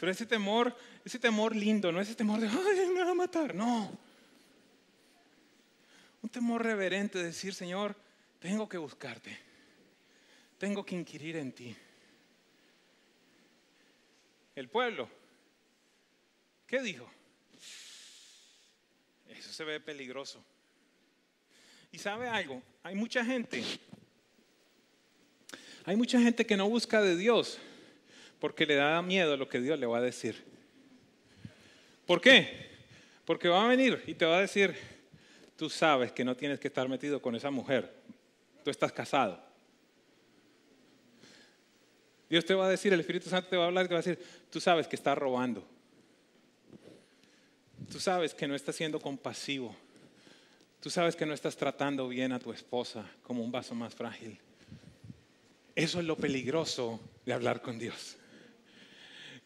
[0.00, 3.54] Pero ese temor, ese temor lindo, no ese temor de, ay, me va a matar,
[3.54, 3.92] no.
[6.22, 7.94] Un temor reverente de decir, Señor,
[8.38, 9.38] tengo que buscarte,
[10.56, 11.76] tengo que inquirir en ti.
[14.54, 15.06] El pueblo,
[16.66, 17.10] ¿qué dijo?
[19.28, 20.42] Eso se ve peligroso.
[21.92, 23.62] Y sabe algo, hay mucha gente
[25.88, 27.56] hay mucha gente que no busca de Dios
[28.38, 30.44] porque le da miedo lo que Dios le va a decir.
[32.06, 32.68] ¿Por qué?
[33.24, 34.76] Porque va a venir y te va a decir,
[35.56, 37.90] tú sabes que no tienes que estar metido con esa mujer,
[38.62, 39.42] tú estás casado.
[42.28, 44.00] Dios te va a decir, el Espíritu Santo te va a hablar y te va
[44.00, 45.66] a decir, tú sabes que estás robando.
[47.90, 49.74] Tú sabes que no estás siendo compasivo.
[50.82, 54.38] Tú sabes que no estás tratando bien a tu esposa como un vaso más frágil.
[55.78, 58.16] Eso es lo peligroso de hablar con Dios,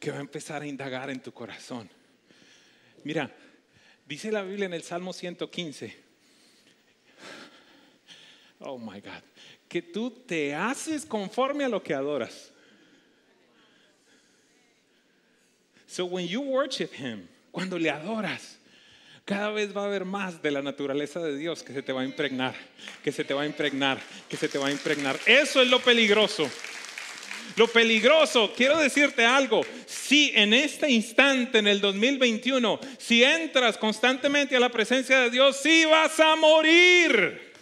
[0.00, 1.90] que va a empezar a indagar en tu corazón.
[3.04, 3.30] Mira,
[4.06, 5.94] dice la Biblia en el Salmo 115,
[8.60, 9.22] oh my God,
[9.68, 12.50] que tú te haces conforme a lo que adoras.
[15.86, 18.56] So when you worship Him, cuando le adoras,
[19.24, 22.02] cada vez va a haber más de la naturaleza de Dios que se te va
[22.02, 22.54] a impregnar,
[23.04, 25.18] que se te va a impregnar, que se te va a impregnar.
[25.26, 26.50] Eso es lo peligroso.
[27.56, 34.56] Lo peligroso, quiero decirte algo, si en este instante, en el 2021, si entras constantemente
[34.56, 37.52] a la presencia de Dios, sí vas a morir.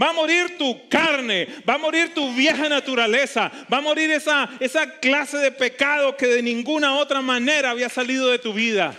[0.00, 4.50] Va a morir tu carne, va a morir tu vieja naturaleza, va a morir esa,
[4.58, 8.96] esa clase de pecado que de ninguna otra manera había salido de tu vida.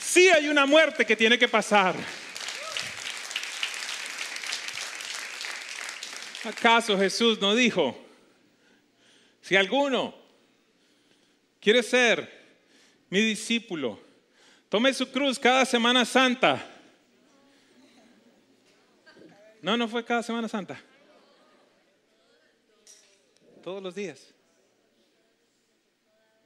[0.00, 1.94] Sí hay una muerte que tiene que pasar.
[6.44, 7.96] ¿Acaso Jesús no dijo,
[9.42, 10.14] si alguno
[11.60, 12.40] quiere ser
[13.10, 14.00] mi discípulo,
[14.70, 16.66] tome su cruz cada Semana Santa?
[19.60, 20.80] No, no fue cada Semana Santa.
[23.62, 24.32] Todos los días.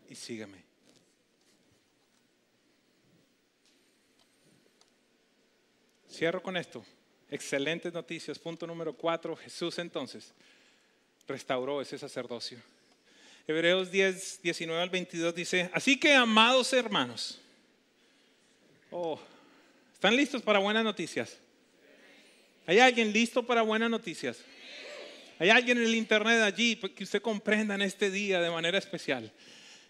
[0.09, 0.64] Y sígame.
[6.15, 6.85] Cierro con esto.
[7.31, 8.39] Excelentes noticias.
[8.39, 9.35] Punto número cuatro.
[9.35, 10.33] Jesús entonces
[11.27, 12.59] restauró ese sacerdocio.
[13.47, 17.39] Hebreos 10, 19 al 22 dice, así que amados hermanos,
[18.91, 19.21] oh,
[19.93, 21.37] ¿están listos para buenas noticias?
[22.67, 24.39] ¿Hay alguien listo para buenas noticias?
[25.39, 29.31] ¿Hay alguien en el internet allí que usted comprenda en este día de manera especial?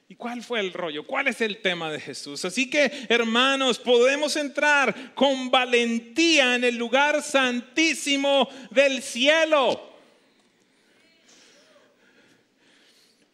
[0.06, 1.06] ¿Y cuál fue el rollo?
[1.06, 2.44] ¿Cuál es el tema de Jesús?
[2.44, 9.94] Así que, hermanos, podemos entrar con valentía en el lugar santísimo del cielo.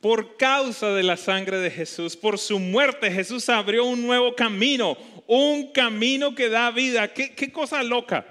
[0.01, 4.97] Por causa de la sangre de Jesús, por su muerte, Jesús abrió un nuevo camino,
[5.27, 7.12] un camino que da vida.
[7.12, 8.25] ¿Qué, qué cosa loca?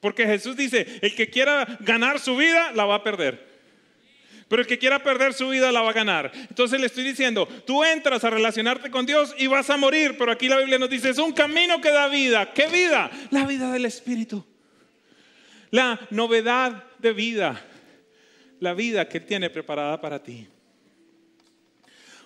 [0.00, 3.51] Porque Jesús dice, el que quiera ganar su vida, la va a perder.
[4.52, 6.30] Pero el que quiera perder su vida la va a ganar.
[6.34, 10.30] Entonces le estoy diciendo, tú entras a relacionarte con Dios y vas a morir, pero
[10.30, 12.52] aquí la Biblia nos dice, es un camino que da vida.
[12.52, 13.10] ¿Qué vida?
[13.30, 14.44] La vida del Espíritu.
[15.70, 17.64] La novedad de vida.
[18.60, 20.46] La vida que tiene preparada para ti.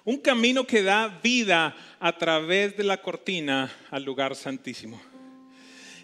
[0.03, 5.01] Un camino que da vida a través de la cortina al lugar santísimo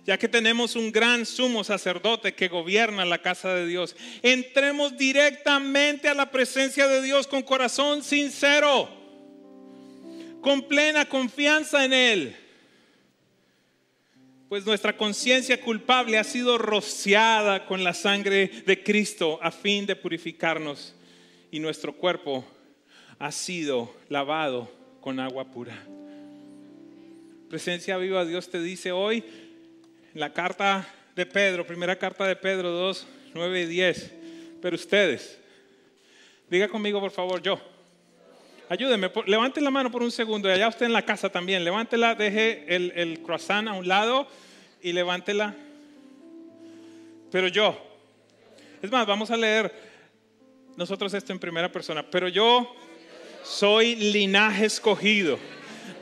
[0.04, 6.08] ya que tenemos un gran sumo sacerdote que gobierna la casa de Dios, entremos directamente
[6.08, 8.88] a la presencia de Dios con corazón sincero,
[10.40, 12.36] con plena confianza en Él.
[14.48, 19.96] Pues nuestra conciencia culpable ha sido rociada con la sangre de Cristo a fin de
[19.96, 20.94] purificarnos
[21.50, 22.44] y nuestro cuerpo
[23.18, 25.86] ha sido lavado con agua pura.
[27.48, 29.22] Presencia viva, Dios te dice hoy,
[30.14, 34.12] la carta de Pedro, primera carta de Pedro 2, 9 y 10,
[34.60, 35.38] pero ustedes,
[36.48, 37.60] diga conmigo por favor yo.
[38.68, 41.62] Ayúdeme, levante la mano por un segundo y allá usted en la casa también.
[41.62, 44.26] Levántela, deje el, el croissant a un lado
[44.80, 45.54] y levántela.
[47.30, 47.78] Pero yo,
[48.80, 49.72] es más, vamos a leer
[50.76, 52.02] nosotros esto en primera persona.
[52.02, 52.74] Pero yo
[53.42, 55.38] soy linaje escogido,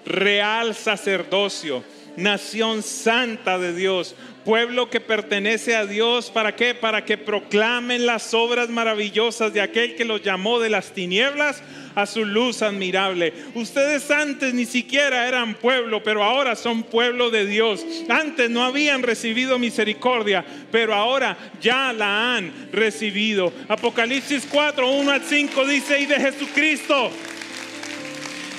[0.05, 1.83] real sacerdocio,
[2.21, 4.15] nación santa de Dios,
[4.45, 6.31] pueblo que pertenece a Dios.
[6.31, 6.75] ¿Para qué?
[6.75, 11.63] Para que proclamen las obras maravillosas de aquel que los llamó de las tinieblas
[11.95, 13.33] a su luz admirable.
[13.55, 17.85] Ustedes antes ni siquiera eran pueblo, pero ahora son pueblo de Dios.
[18.09, 23.53] Antes no habían recibido misericordia, pero ahora ya la han recibido.
[23.69, 27.11] Apocalipsis 4, 1 al 5 dice, y de Jesucristo.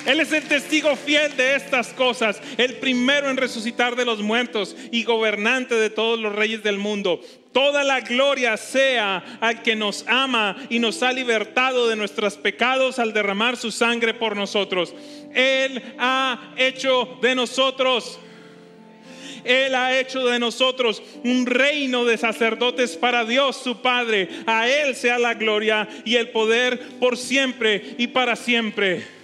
[0.06, 4.76] Él es el testigo fiel de estas cosas, el primero en resucitar de los muertos
[4.92, 7.22] y gobernante de todos los reyes del mundo.
[7.52, 12.98] Toda la gloria sea al que nos ama y nos ha libertado de nuestros pecados
[12.98, 14.96] al derramar su sangre por nosotros.
[15.34, 18.20] Él ha hecho de nosotros
[19.44, 24.30] él ha hecho de nosotros un reino de sacerdotes para Dios su Padre.
[24.46, 29.21] A Él sea la gloria y el poder por siempre y para siempre.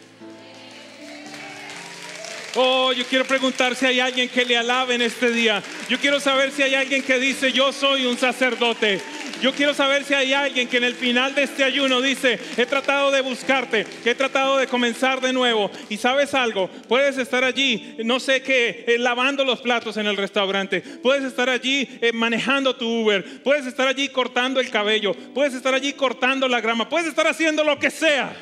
[2.59, 5.61] Oh, yo quiero preguntar si hay alguien que le alabe en este día.
[5.87, 8.99] Yo quiero saber si hay alguien que dice, yo soy un sacerdote.
[9.43, 12.65] Yo quiero saber si hay alguien que en el final de este ayuno dice, he
[12.65, 15.69] tratado de buscarte, he tratado de comenzar de nuevo.
[15.87, 20.17] Y sabes algo, puedes estar allí, no sé qué, eh, lavando los platos en el
[20.17, 25.53] restaurante, puedes estar allí eh, manejando tu Uber, puedes estar allí cortando el cabello, puedes
[25.53, 28.35] estar allí cortando la grama, puedes estar haciendo lo que sea.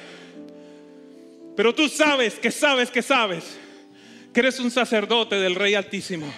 [1.57, 3.64] Pero tú sabes que sabes que sabes
[4.35, 6.29] que eres un sacerdote del Rey Altísimo,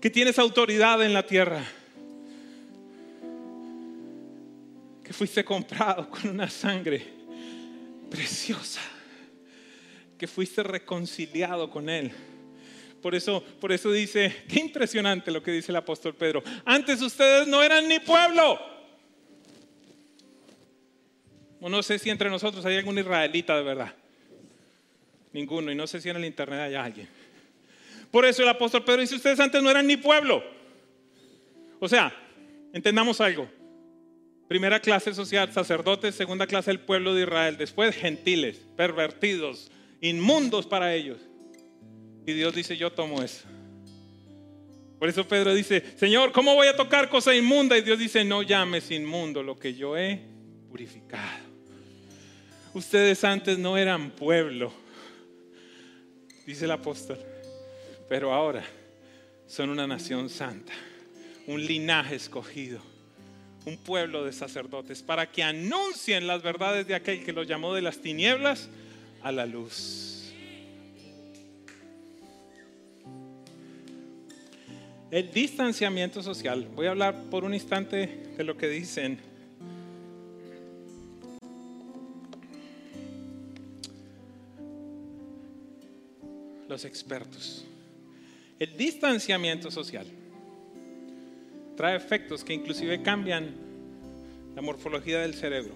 [0.00, 1.62] que tienes autoridad en la tierra,
[5.04, 7.06] que fuiste comprado con una sangre
[8.10, 8.80] preciosa,
[10.16, 12.10] que fuiste reconciliado con Él.
[13.02, 16.42] Por eso, por eso dice, qué impresionante lo que dice el apóstol Pedro.
[16.64, 18.58] Antes ustedes no eran ni pueblo.
[21.60, 23.94] O no sé si entre nosotros hay algún israelita de verdad.
[25.32, 25.70] Ninguno.
[25.70, 27.08] Y no sé si en el internet hay alguien.
[28.10, 30.42] Por eso el apóstol Pedro dice, ustedes antes no eran ni pueblo.
[31.78, 32.12] O sea,
[32.72, 33.48] entendamos algo.
[34.48, 39.70] Primera clase social, sacerdotes, segunda clase el pueblo de Israel, después gentiles, pervertidos,
[40.00, 41.18] inmundos para ellos.
[42.26, 43.46] Y Dios dice, yo tomo eso.
[44.98, 47.78] Por eso Pedro dice, Señor, ¿cómo voy a tocar cosa inmunda?
[47.78, 50.20] Y Dios dice, no llames inmundo lo que yo he
[50.68, 51.48] purificado.
[52.74, 54.72] Ustedes antes no eran pueblo,
[56.50, 57.18] dice el apóstol.
[58.08, 58.64] Pero ahora
[59.46, 60.72] son una nación santa,
[61.46, 62.80] un linaje escogido,
[63.64, 67.82] un pueblo de sacerdotes, para que anuncien las verdades de aquel que los llamó de
[67.82, 68.68] las tinieblas
[69.22, 70.32] a la luz.
[75.10, 79.20] El distanciamiento social, voy a hablar por un instante de lo que dicen
[86.70, 87.64] los expertos.
[88.58, 90.06] El distanciamiento social
[91.76, 93.54] trae efectos que inclusive cambian
[94.54, 95.74] la morfología del cerebro.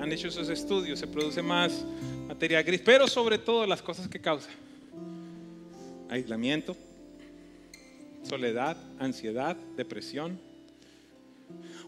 [0.00, 1.84] Han hecho esos estudios, se produce más
[2.26, 4.50] materia gris, pero sobre todo las cosas que causa.
[6.10, 6.76] Aislamiento,
[8.22, 10.38] soledad, ansiedad, depresión.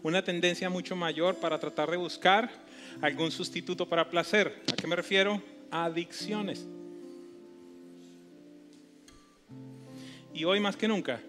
[0.03, 2.49] Una tendencia mucho mayor para tratar de buscar
[3.01, 4.61] algún sustituto para placer.
[4.71, 5.41] ¿A qué me refiero?
[5.71, 6.67] adicciones.
[10.33, 11.21] Y hoy más que nunca,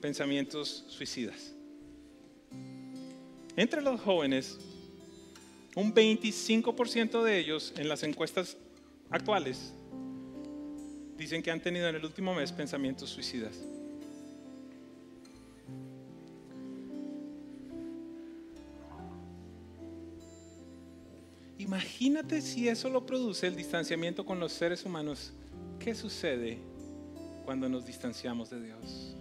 [0.00, 1.52] pensamientos suicidas.
[3.56, 4.58] Entre los jóvenes,
[5.74, 8.56] un 25% de ellos en las encuestas
[9.10, 9.72] actuales
[11.16, 13.56] dicen que han tenido en el último mes pensamientos suicidas.
[21.58, 25.32] Imagínate si eso lo produce el distanciamiento con los seres humanos
[25.86, 26.58] ¿Qué sucede
[27.44, 29.14] cuando nos distanciamos de Dios?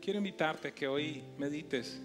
[0.00, 2.00] quiero invitarte a que hoy medites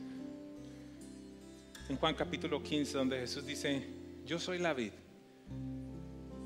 [1.87, 3.81] en Juan capítulo 15, donde Jesús dice,
[4.25, 4.91] yo soy la vid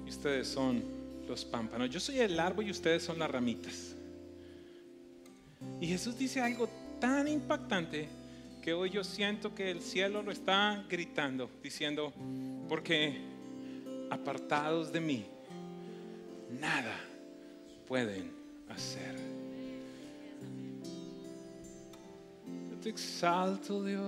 [0.05, 0.83] y ustedes son
[1.27, 1.89] los pámpanos.
[1.89, 3.95] Yo soy el árbol y ustedes son las ramitas.
[5.81, 6.69] Y Jesús dice algo
[6.99, 8.07] tan impactante
[8.61, 12.13] que hoy yo siento que el cielo lo está gritando, diciendo,
[12.67, 13.19] porque
[14.09, 15.25] apartados de mí,
[16.59, 16.99] nada
[17.87, 18.31] pueden
[18.69, 19.15] hacer.
[22.71, 24.01] Yo te exalto, Dios.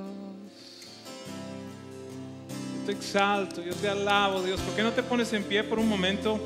[2.79, 4.59] Yo te exalto, yo te alabo, Dios.
[4.61, 6.39] ¿Por qué no te pones en pie por un momento?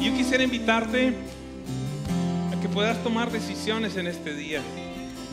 [0.00, 1.12] Yo quisiera invitarte
[2.52, 4.62] a que puedas tomar decisiones en este día.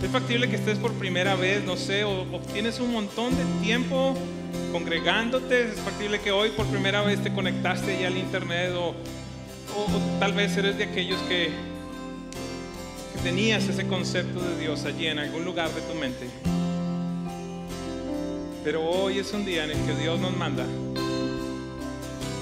[0.03, 3.43] Es factible que estés por primera vez, no sé, o, o tienes un montón de
[3.63, 4.15] tiempo
[4.71, 5.69] congregándote.
[5.69, 10.33] Es factible que hoy por primera vez te conectaste ya al internet o, o tal
[10.33, 11.49] vez eres de aquellos que,
[13.13, 16.27] que tenías ese concepto de Dios allí en algún lugar de tu mente.
[18.63, 20.65] Pero hoy es un día en el que Dios nos manda,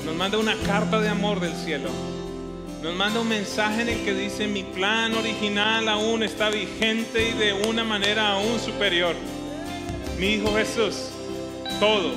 [0.06, 1.90] nos manda una carta de amor del cielo.
[2.84, 7.32] Nos manda un mensaje en el que dice, mi plan original aún está vigente y
[7.32, 9.16] de una manera aún superior.
[10.20, 11.12] Mi Hijo Jesús,
[11.80, 12.12] todo,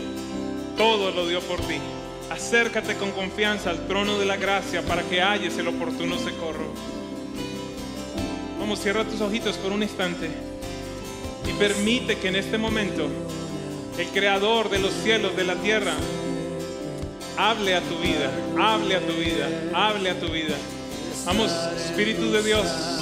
[0.77, 1.77] todo lo dio por ti.
[2.31, 6.75] Acércate con confianza al trono de la gracia para que halles el oportuno socorro.
[8.59, 10.29] Vamos, cierra tus ojitos por un instante
[11.49, 13.09] y permite que en este momento
[13.97, 15.95] el creador de los cielos, de la tierra,
[17.37, 20.57] hable a tu vida, hable a tu vida, hable a tu vida.
[21.24, 22.96] Vamos, Espíritu de Dios.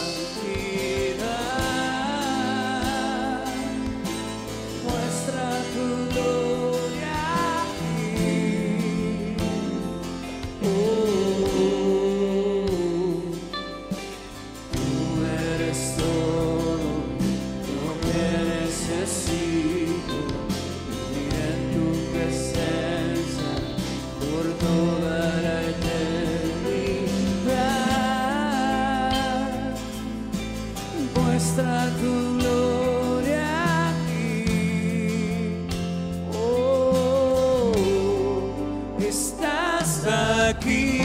[40.56, 41.00] Aquí.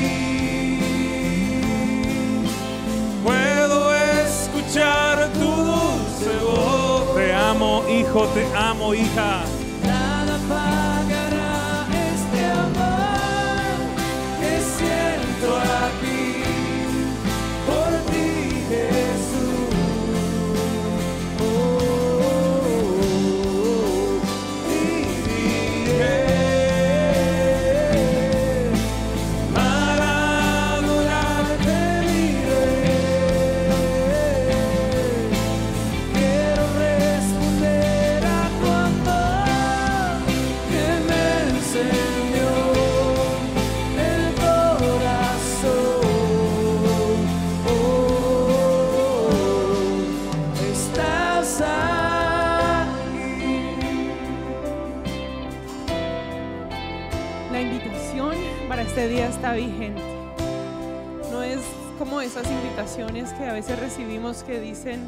[3.24, 7.16] Puedo escuchar tu dulce voz.
[7.16, 9.44] Te amo, hijo, te amo, hija.
[62.80, 65.02] Que a veces recibimos que dicen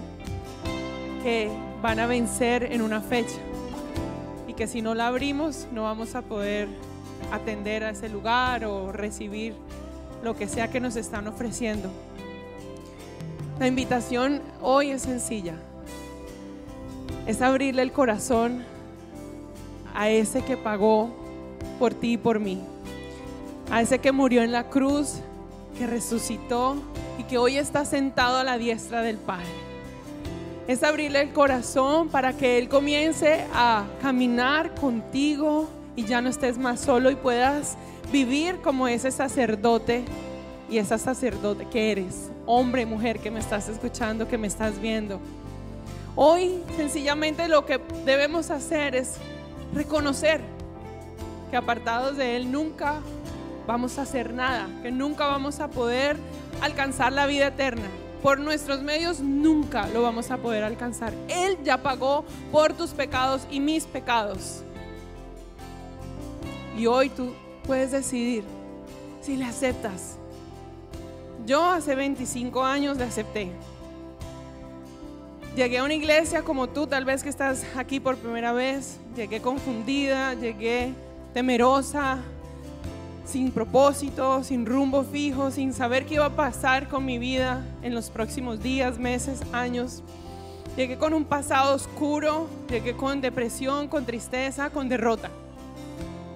[1.24, 1.50] que
[1.82, 3.40] van a vencer en una fecha
[4.46, 6.68] y que si no la abrimos no vamos a poder
[7.32, 9.56] atender a ese lugar o recibir
[10.22, 11.90] lo que sea que nos están ofreciendo.
[13.58, 15.56] La invitación hoy es sencilla.
[17.26, 18.66] Es abrirle el corazón
[19.96, 21.10] a ese que pagó
[21.80, 22.62] por ti y por mí.
[23.72, 25.22] A ese que murió en la cruz,
[25.88, 26.76] resucitó
[27.18, 29.46] y que hoy está sentado a la diestra del Padre.
[30.68, 36.58] Es abrirle el corazón para que Él comience a caminar contigo y ya no estés
[36.58, 37.78] más solo y puedas
[38.12, 40.06] vivir como ese sacerdote
[40.70, 45.20] y esa sacerdote que eres, hombre, mujer que me estás escuchando, que me estás viendo.
[46.16, 49.16] Hoy sencillamente lo que debemos hacer es
[49.74, 50.42] reconocer
[51.50, 53.02] que apartados de Él nunca
[53.68, 56.18] vamos a hacer nada, que nunca vamos a poder
[56.62, 57.88] alcanzar la vida eterna.
[58.22, 61.14] Por nuestros medios nunca lo vamos a poder alcanzar.
[61.28, 64.64] Él ya pagó por tus pecados y mis pecados.
[66.78, 67.34] Y hoy tú
[67.66, 68.44] puedes decidir
[69.22, 70.18] si le aceptas.
[71.46, 73.52] Yo hace 25 años le acepté.
[75.56, 79.00] Llegué a una iglesia como tú, tal vez que estás aquí por primera vez.
[79.16, 80.94] Llegué confundida, llegué
[81.34, 82.20] temerosa,
[83.26, 87.94] sin propósito, sin rumbo fijo, sin saber qué iba a pasar con mi vida en
[87.94, 90.02] los próximos días, meses, años.
[90.76, 95.30] Llegué con un pasado oscuro, llegué con depresión, con tristeza, con derrota.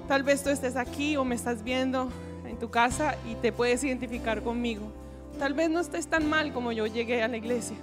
[0.08, 2.10] Tal vez tú estés aquí o me estás viendo
[2.48, 4.92] en tu casa y te puedes identificar conmigo.
[5.40, 7.76] Tal vez no estés tan mal como yo llegué a la iglesia,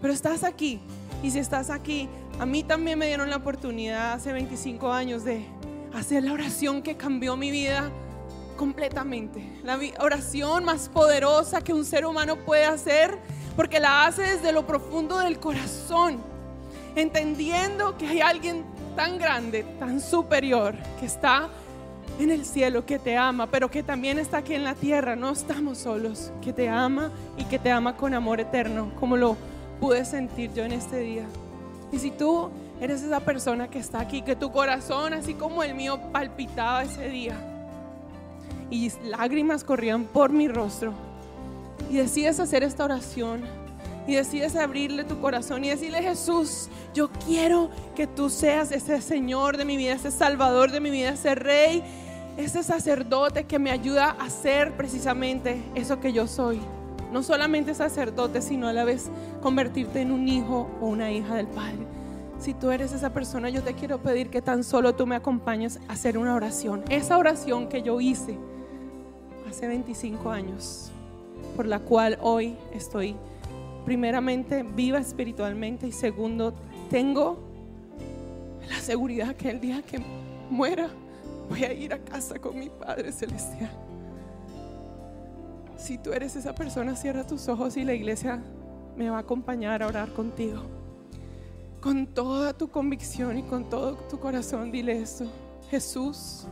[0.00, 0.80] pero estás aquí.
[1.22, 5.44] Y si estás aquí, a mí también me dieron la oportunidad hace 25 años de
[5.94, 7.90] hacer la oración que cambió mi vida
[8.56, 9.42] completamente.
[9.62, 13.18] La oración más poderosa que un ser humano puede hacer
[13.54, 16.18] porque la hace desde lo profundo del corazón,
[16.94, 21.48] entendiendo que hay alguien tan grande, tan superior, que está
[22.18, 25.16] en el cielo, que te ama, pero que también está aquí en la tierra.
[25.16, 29.36] No estamos solos, que te ama y que te ama con amor eterno, como lo
[29.80, 31.24] pude sentir yo en este día.
[31.92, 32.50] Y si tú
[32.80, 37.08] eres esa persona que está aquí, que tu corazón, así como el mío, palpitaba ese
[37.08, 37.36] día
[38.70, 40.92] y lágrimas corrían por mi rostro,
[41.90, 43.42] y decides hacer esta oración
[44.06, 49.56] y decides abrirle tu corazón y decirle, Jesús, yo quiero que tú seas ese Señor
[49.56, 51.82] de mi vida, ese Salvador de mi vida, ese Rey,
[52.36, 56.60] ese sacerdote que me ayuda a ser precisamente eso que yo soy.
[57.12, 59.10] No solamente sacerdote, sino a la vez
[59.42, 61.86] convertirte en un hijo o una hija del Padre.
[62.38, 65.80] Si tú eres esa persona, yo te quiero pedir que tan solo tú me acompañes
[65.88, 66.84] a hacer una oración.
[66.90, 68.36] Esa oración que yo hice
[69.48, 70.90] hace 25 años,
[71.54, 73.16] por la cual hoy estoy
[73.84, 76.54] primeramente viva espiritualmente y segundo,
[76.90, 77.38] tengo
[78.68, 80.00] la seguridad que el día que
[80.50, 80.88] muera
[81.48, 83.70] voy a ir a casa con mi Padre Celestial.
[85.76, 88.42] Si tú eres esa persona, cierra tus ojos y la iglesia
[88.96, 90.62] me va a acompañar a orar contigo.
[91.80, 95.26] Con toda tu convicción y con todo tu corazón, dile esto.
[95.70, 96.46] Jesús,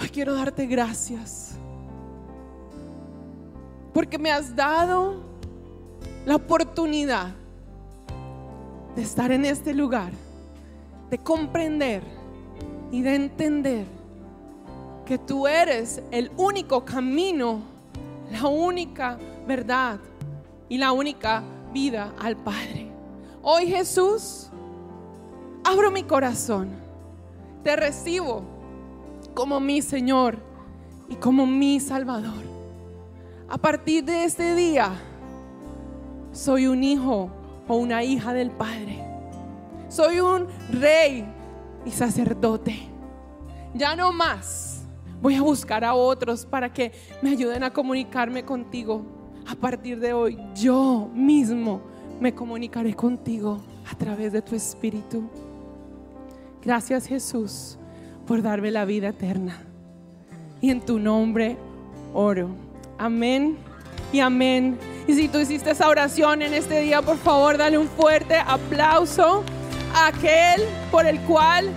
[0.00, 1.56] hoy quiero darte gracias.
[3.92, 5.22] Porque me has dado
[6.26, 7.28] la oportunidad
[8.96, 10.12] de estar en este lugar,
[11.10, 12.02] de comprender
[12.90, 13.86] y de entender
[15.04, 17.60] que tú eres el único camino,
[18.30, 20.00] la única verdad
[20.68, 21.42] y la única
[21.72, 22.90] vida al Padre.
[23.42, 24.48] Hoy Jesús,
[25.64, 26.70] abro mi corazón,
[27.62, 28.53] te recibo
[29.34, 30.38] como mi Señor
[31.08, 32.42] y como mi Salvador.
[33.48, 34.92] A partir de este día,
[36.32, 37.30] soy un hijo
[37.68, 39.04] o una hija del Padre.
[39.88, 41.24] Soy un rey
[41.84, 42.88] y sacerdote.
[43.74, 44.84] Ya no más.
[45.20, 49.04] Voy a buscar a otros para que me ayuden a comunicarme contigo.
[49.46, 51.80] A partir de hoy, yo mismo
[52.20, 53.60] me comunicaré contigo
[53.90, 55.28] a través de tu Espíritu.
[56.62, 57.78] Gracias Jesús
[58.26, 59.62] por darme la vida eterna.
[60.60, 61.56] Y en tu nombre
[62.12, 62.48] oro.
[62.98, 63.56] Amén
[64.12, 64.78] y amén.
[65.06, 69.44] Y si tú hiciste esa oración en este día, por favor, dale un fuerte aplauso
[69.94, 71.68] a aquel por el cual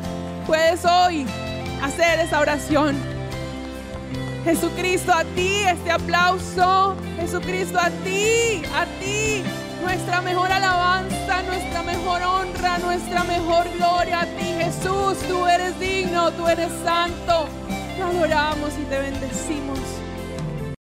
[0.45, 1.25] puedes hoy
[1.83, 2.95] hacer esa oración.
[4.45, 6.95] Jesucristo, a ti este aplauso.
[7.19, 9.43] Jesucristo, a ti, a ti.
[9.87, 15.17] Nuestra mejor alabanza, nuestra mejor honra, nuestra mejor gloria a ti, Jesús.
[15.29, 17.47] Tú eres digno, tú eres santo.
[17.95, 19.79] Te adoramos y te bendecimos.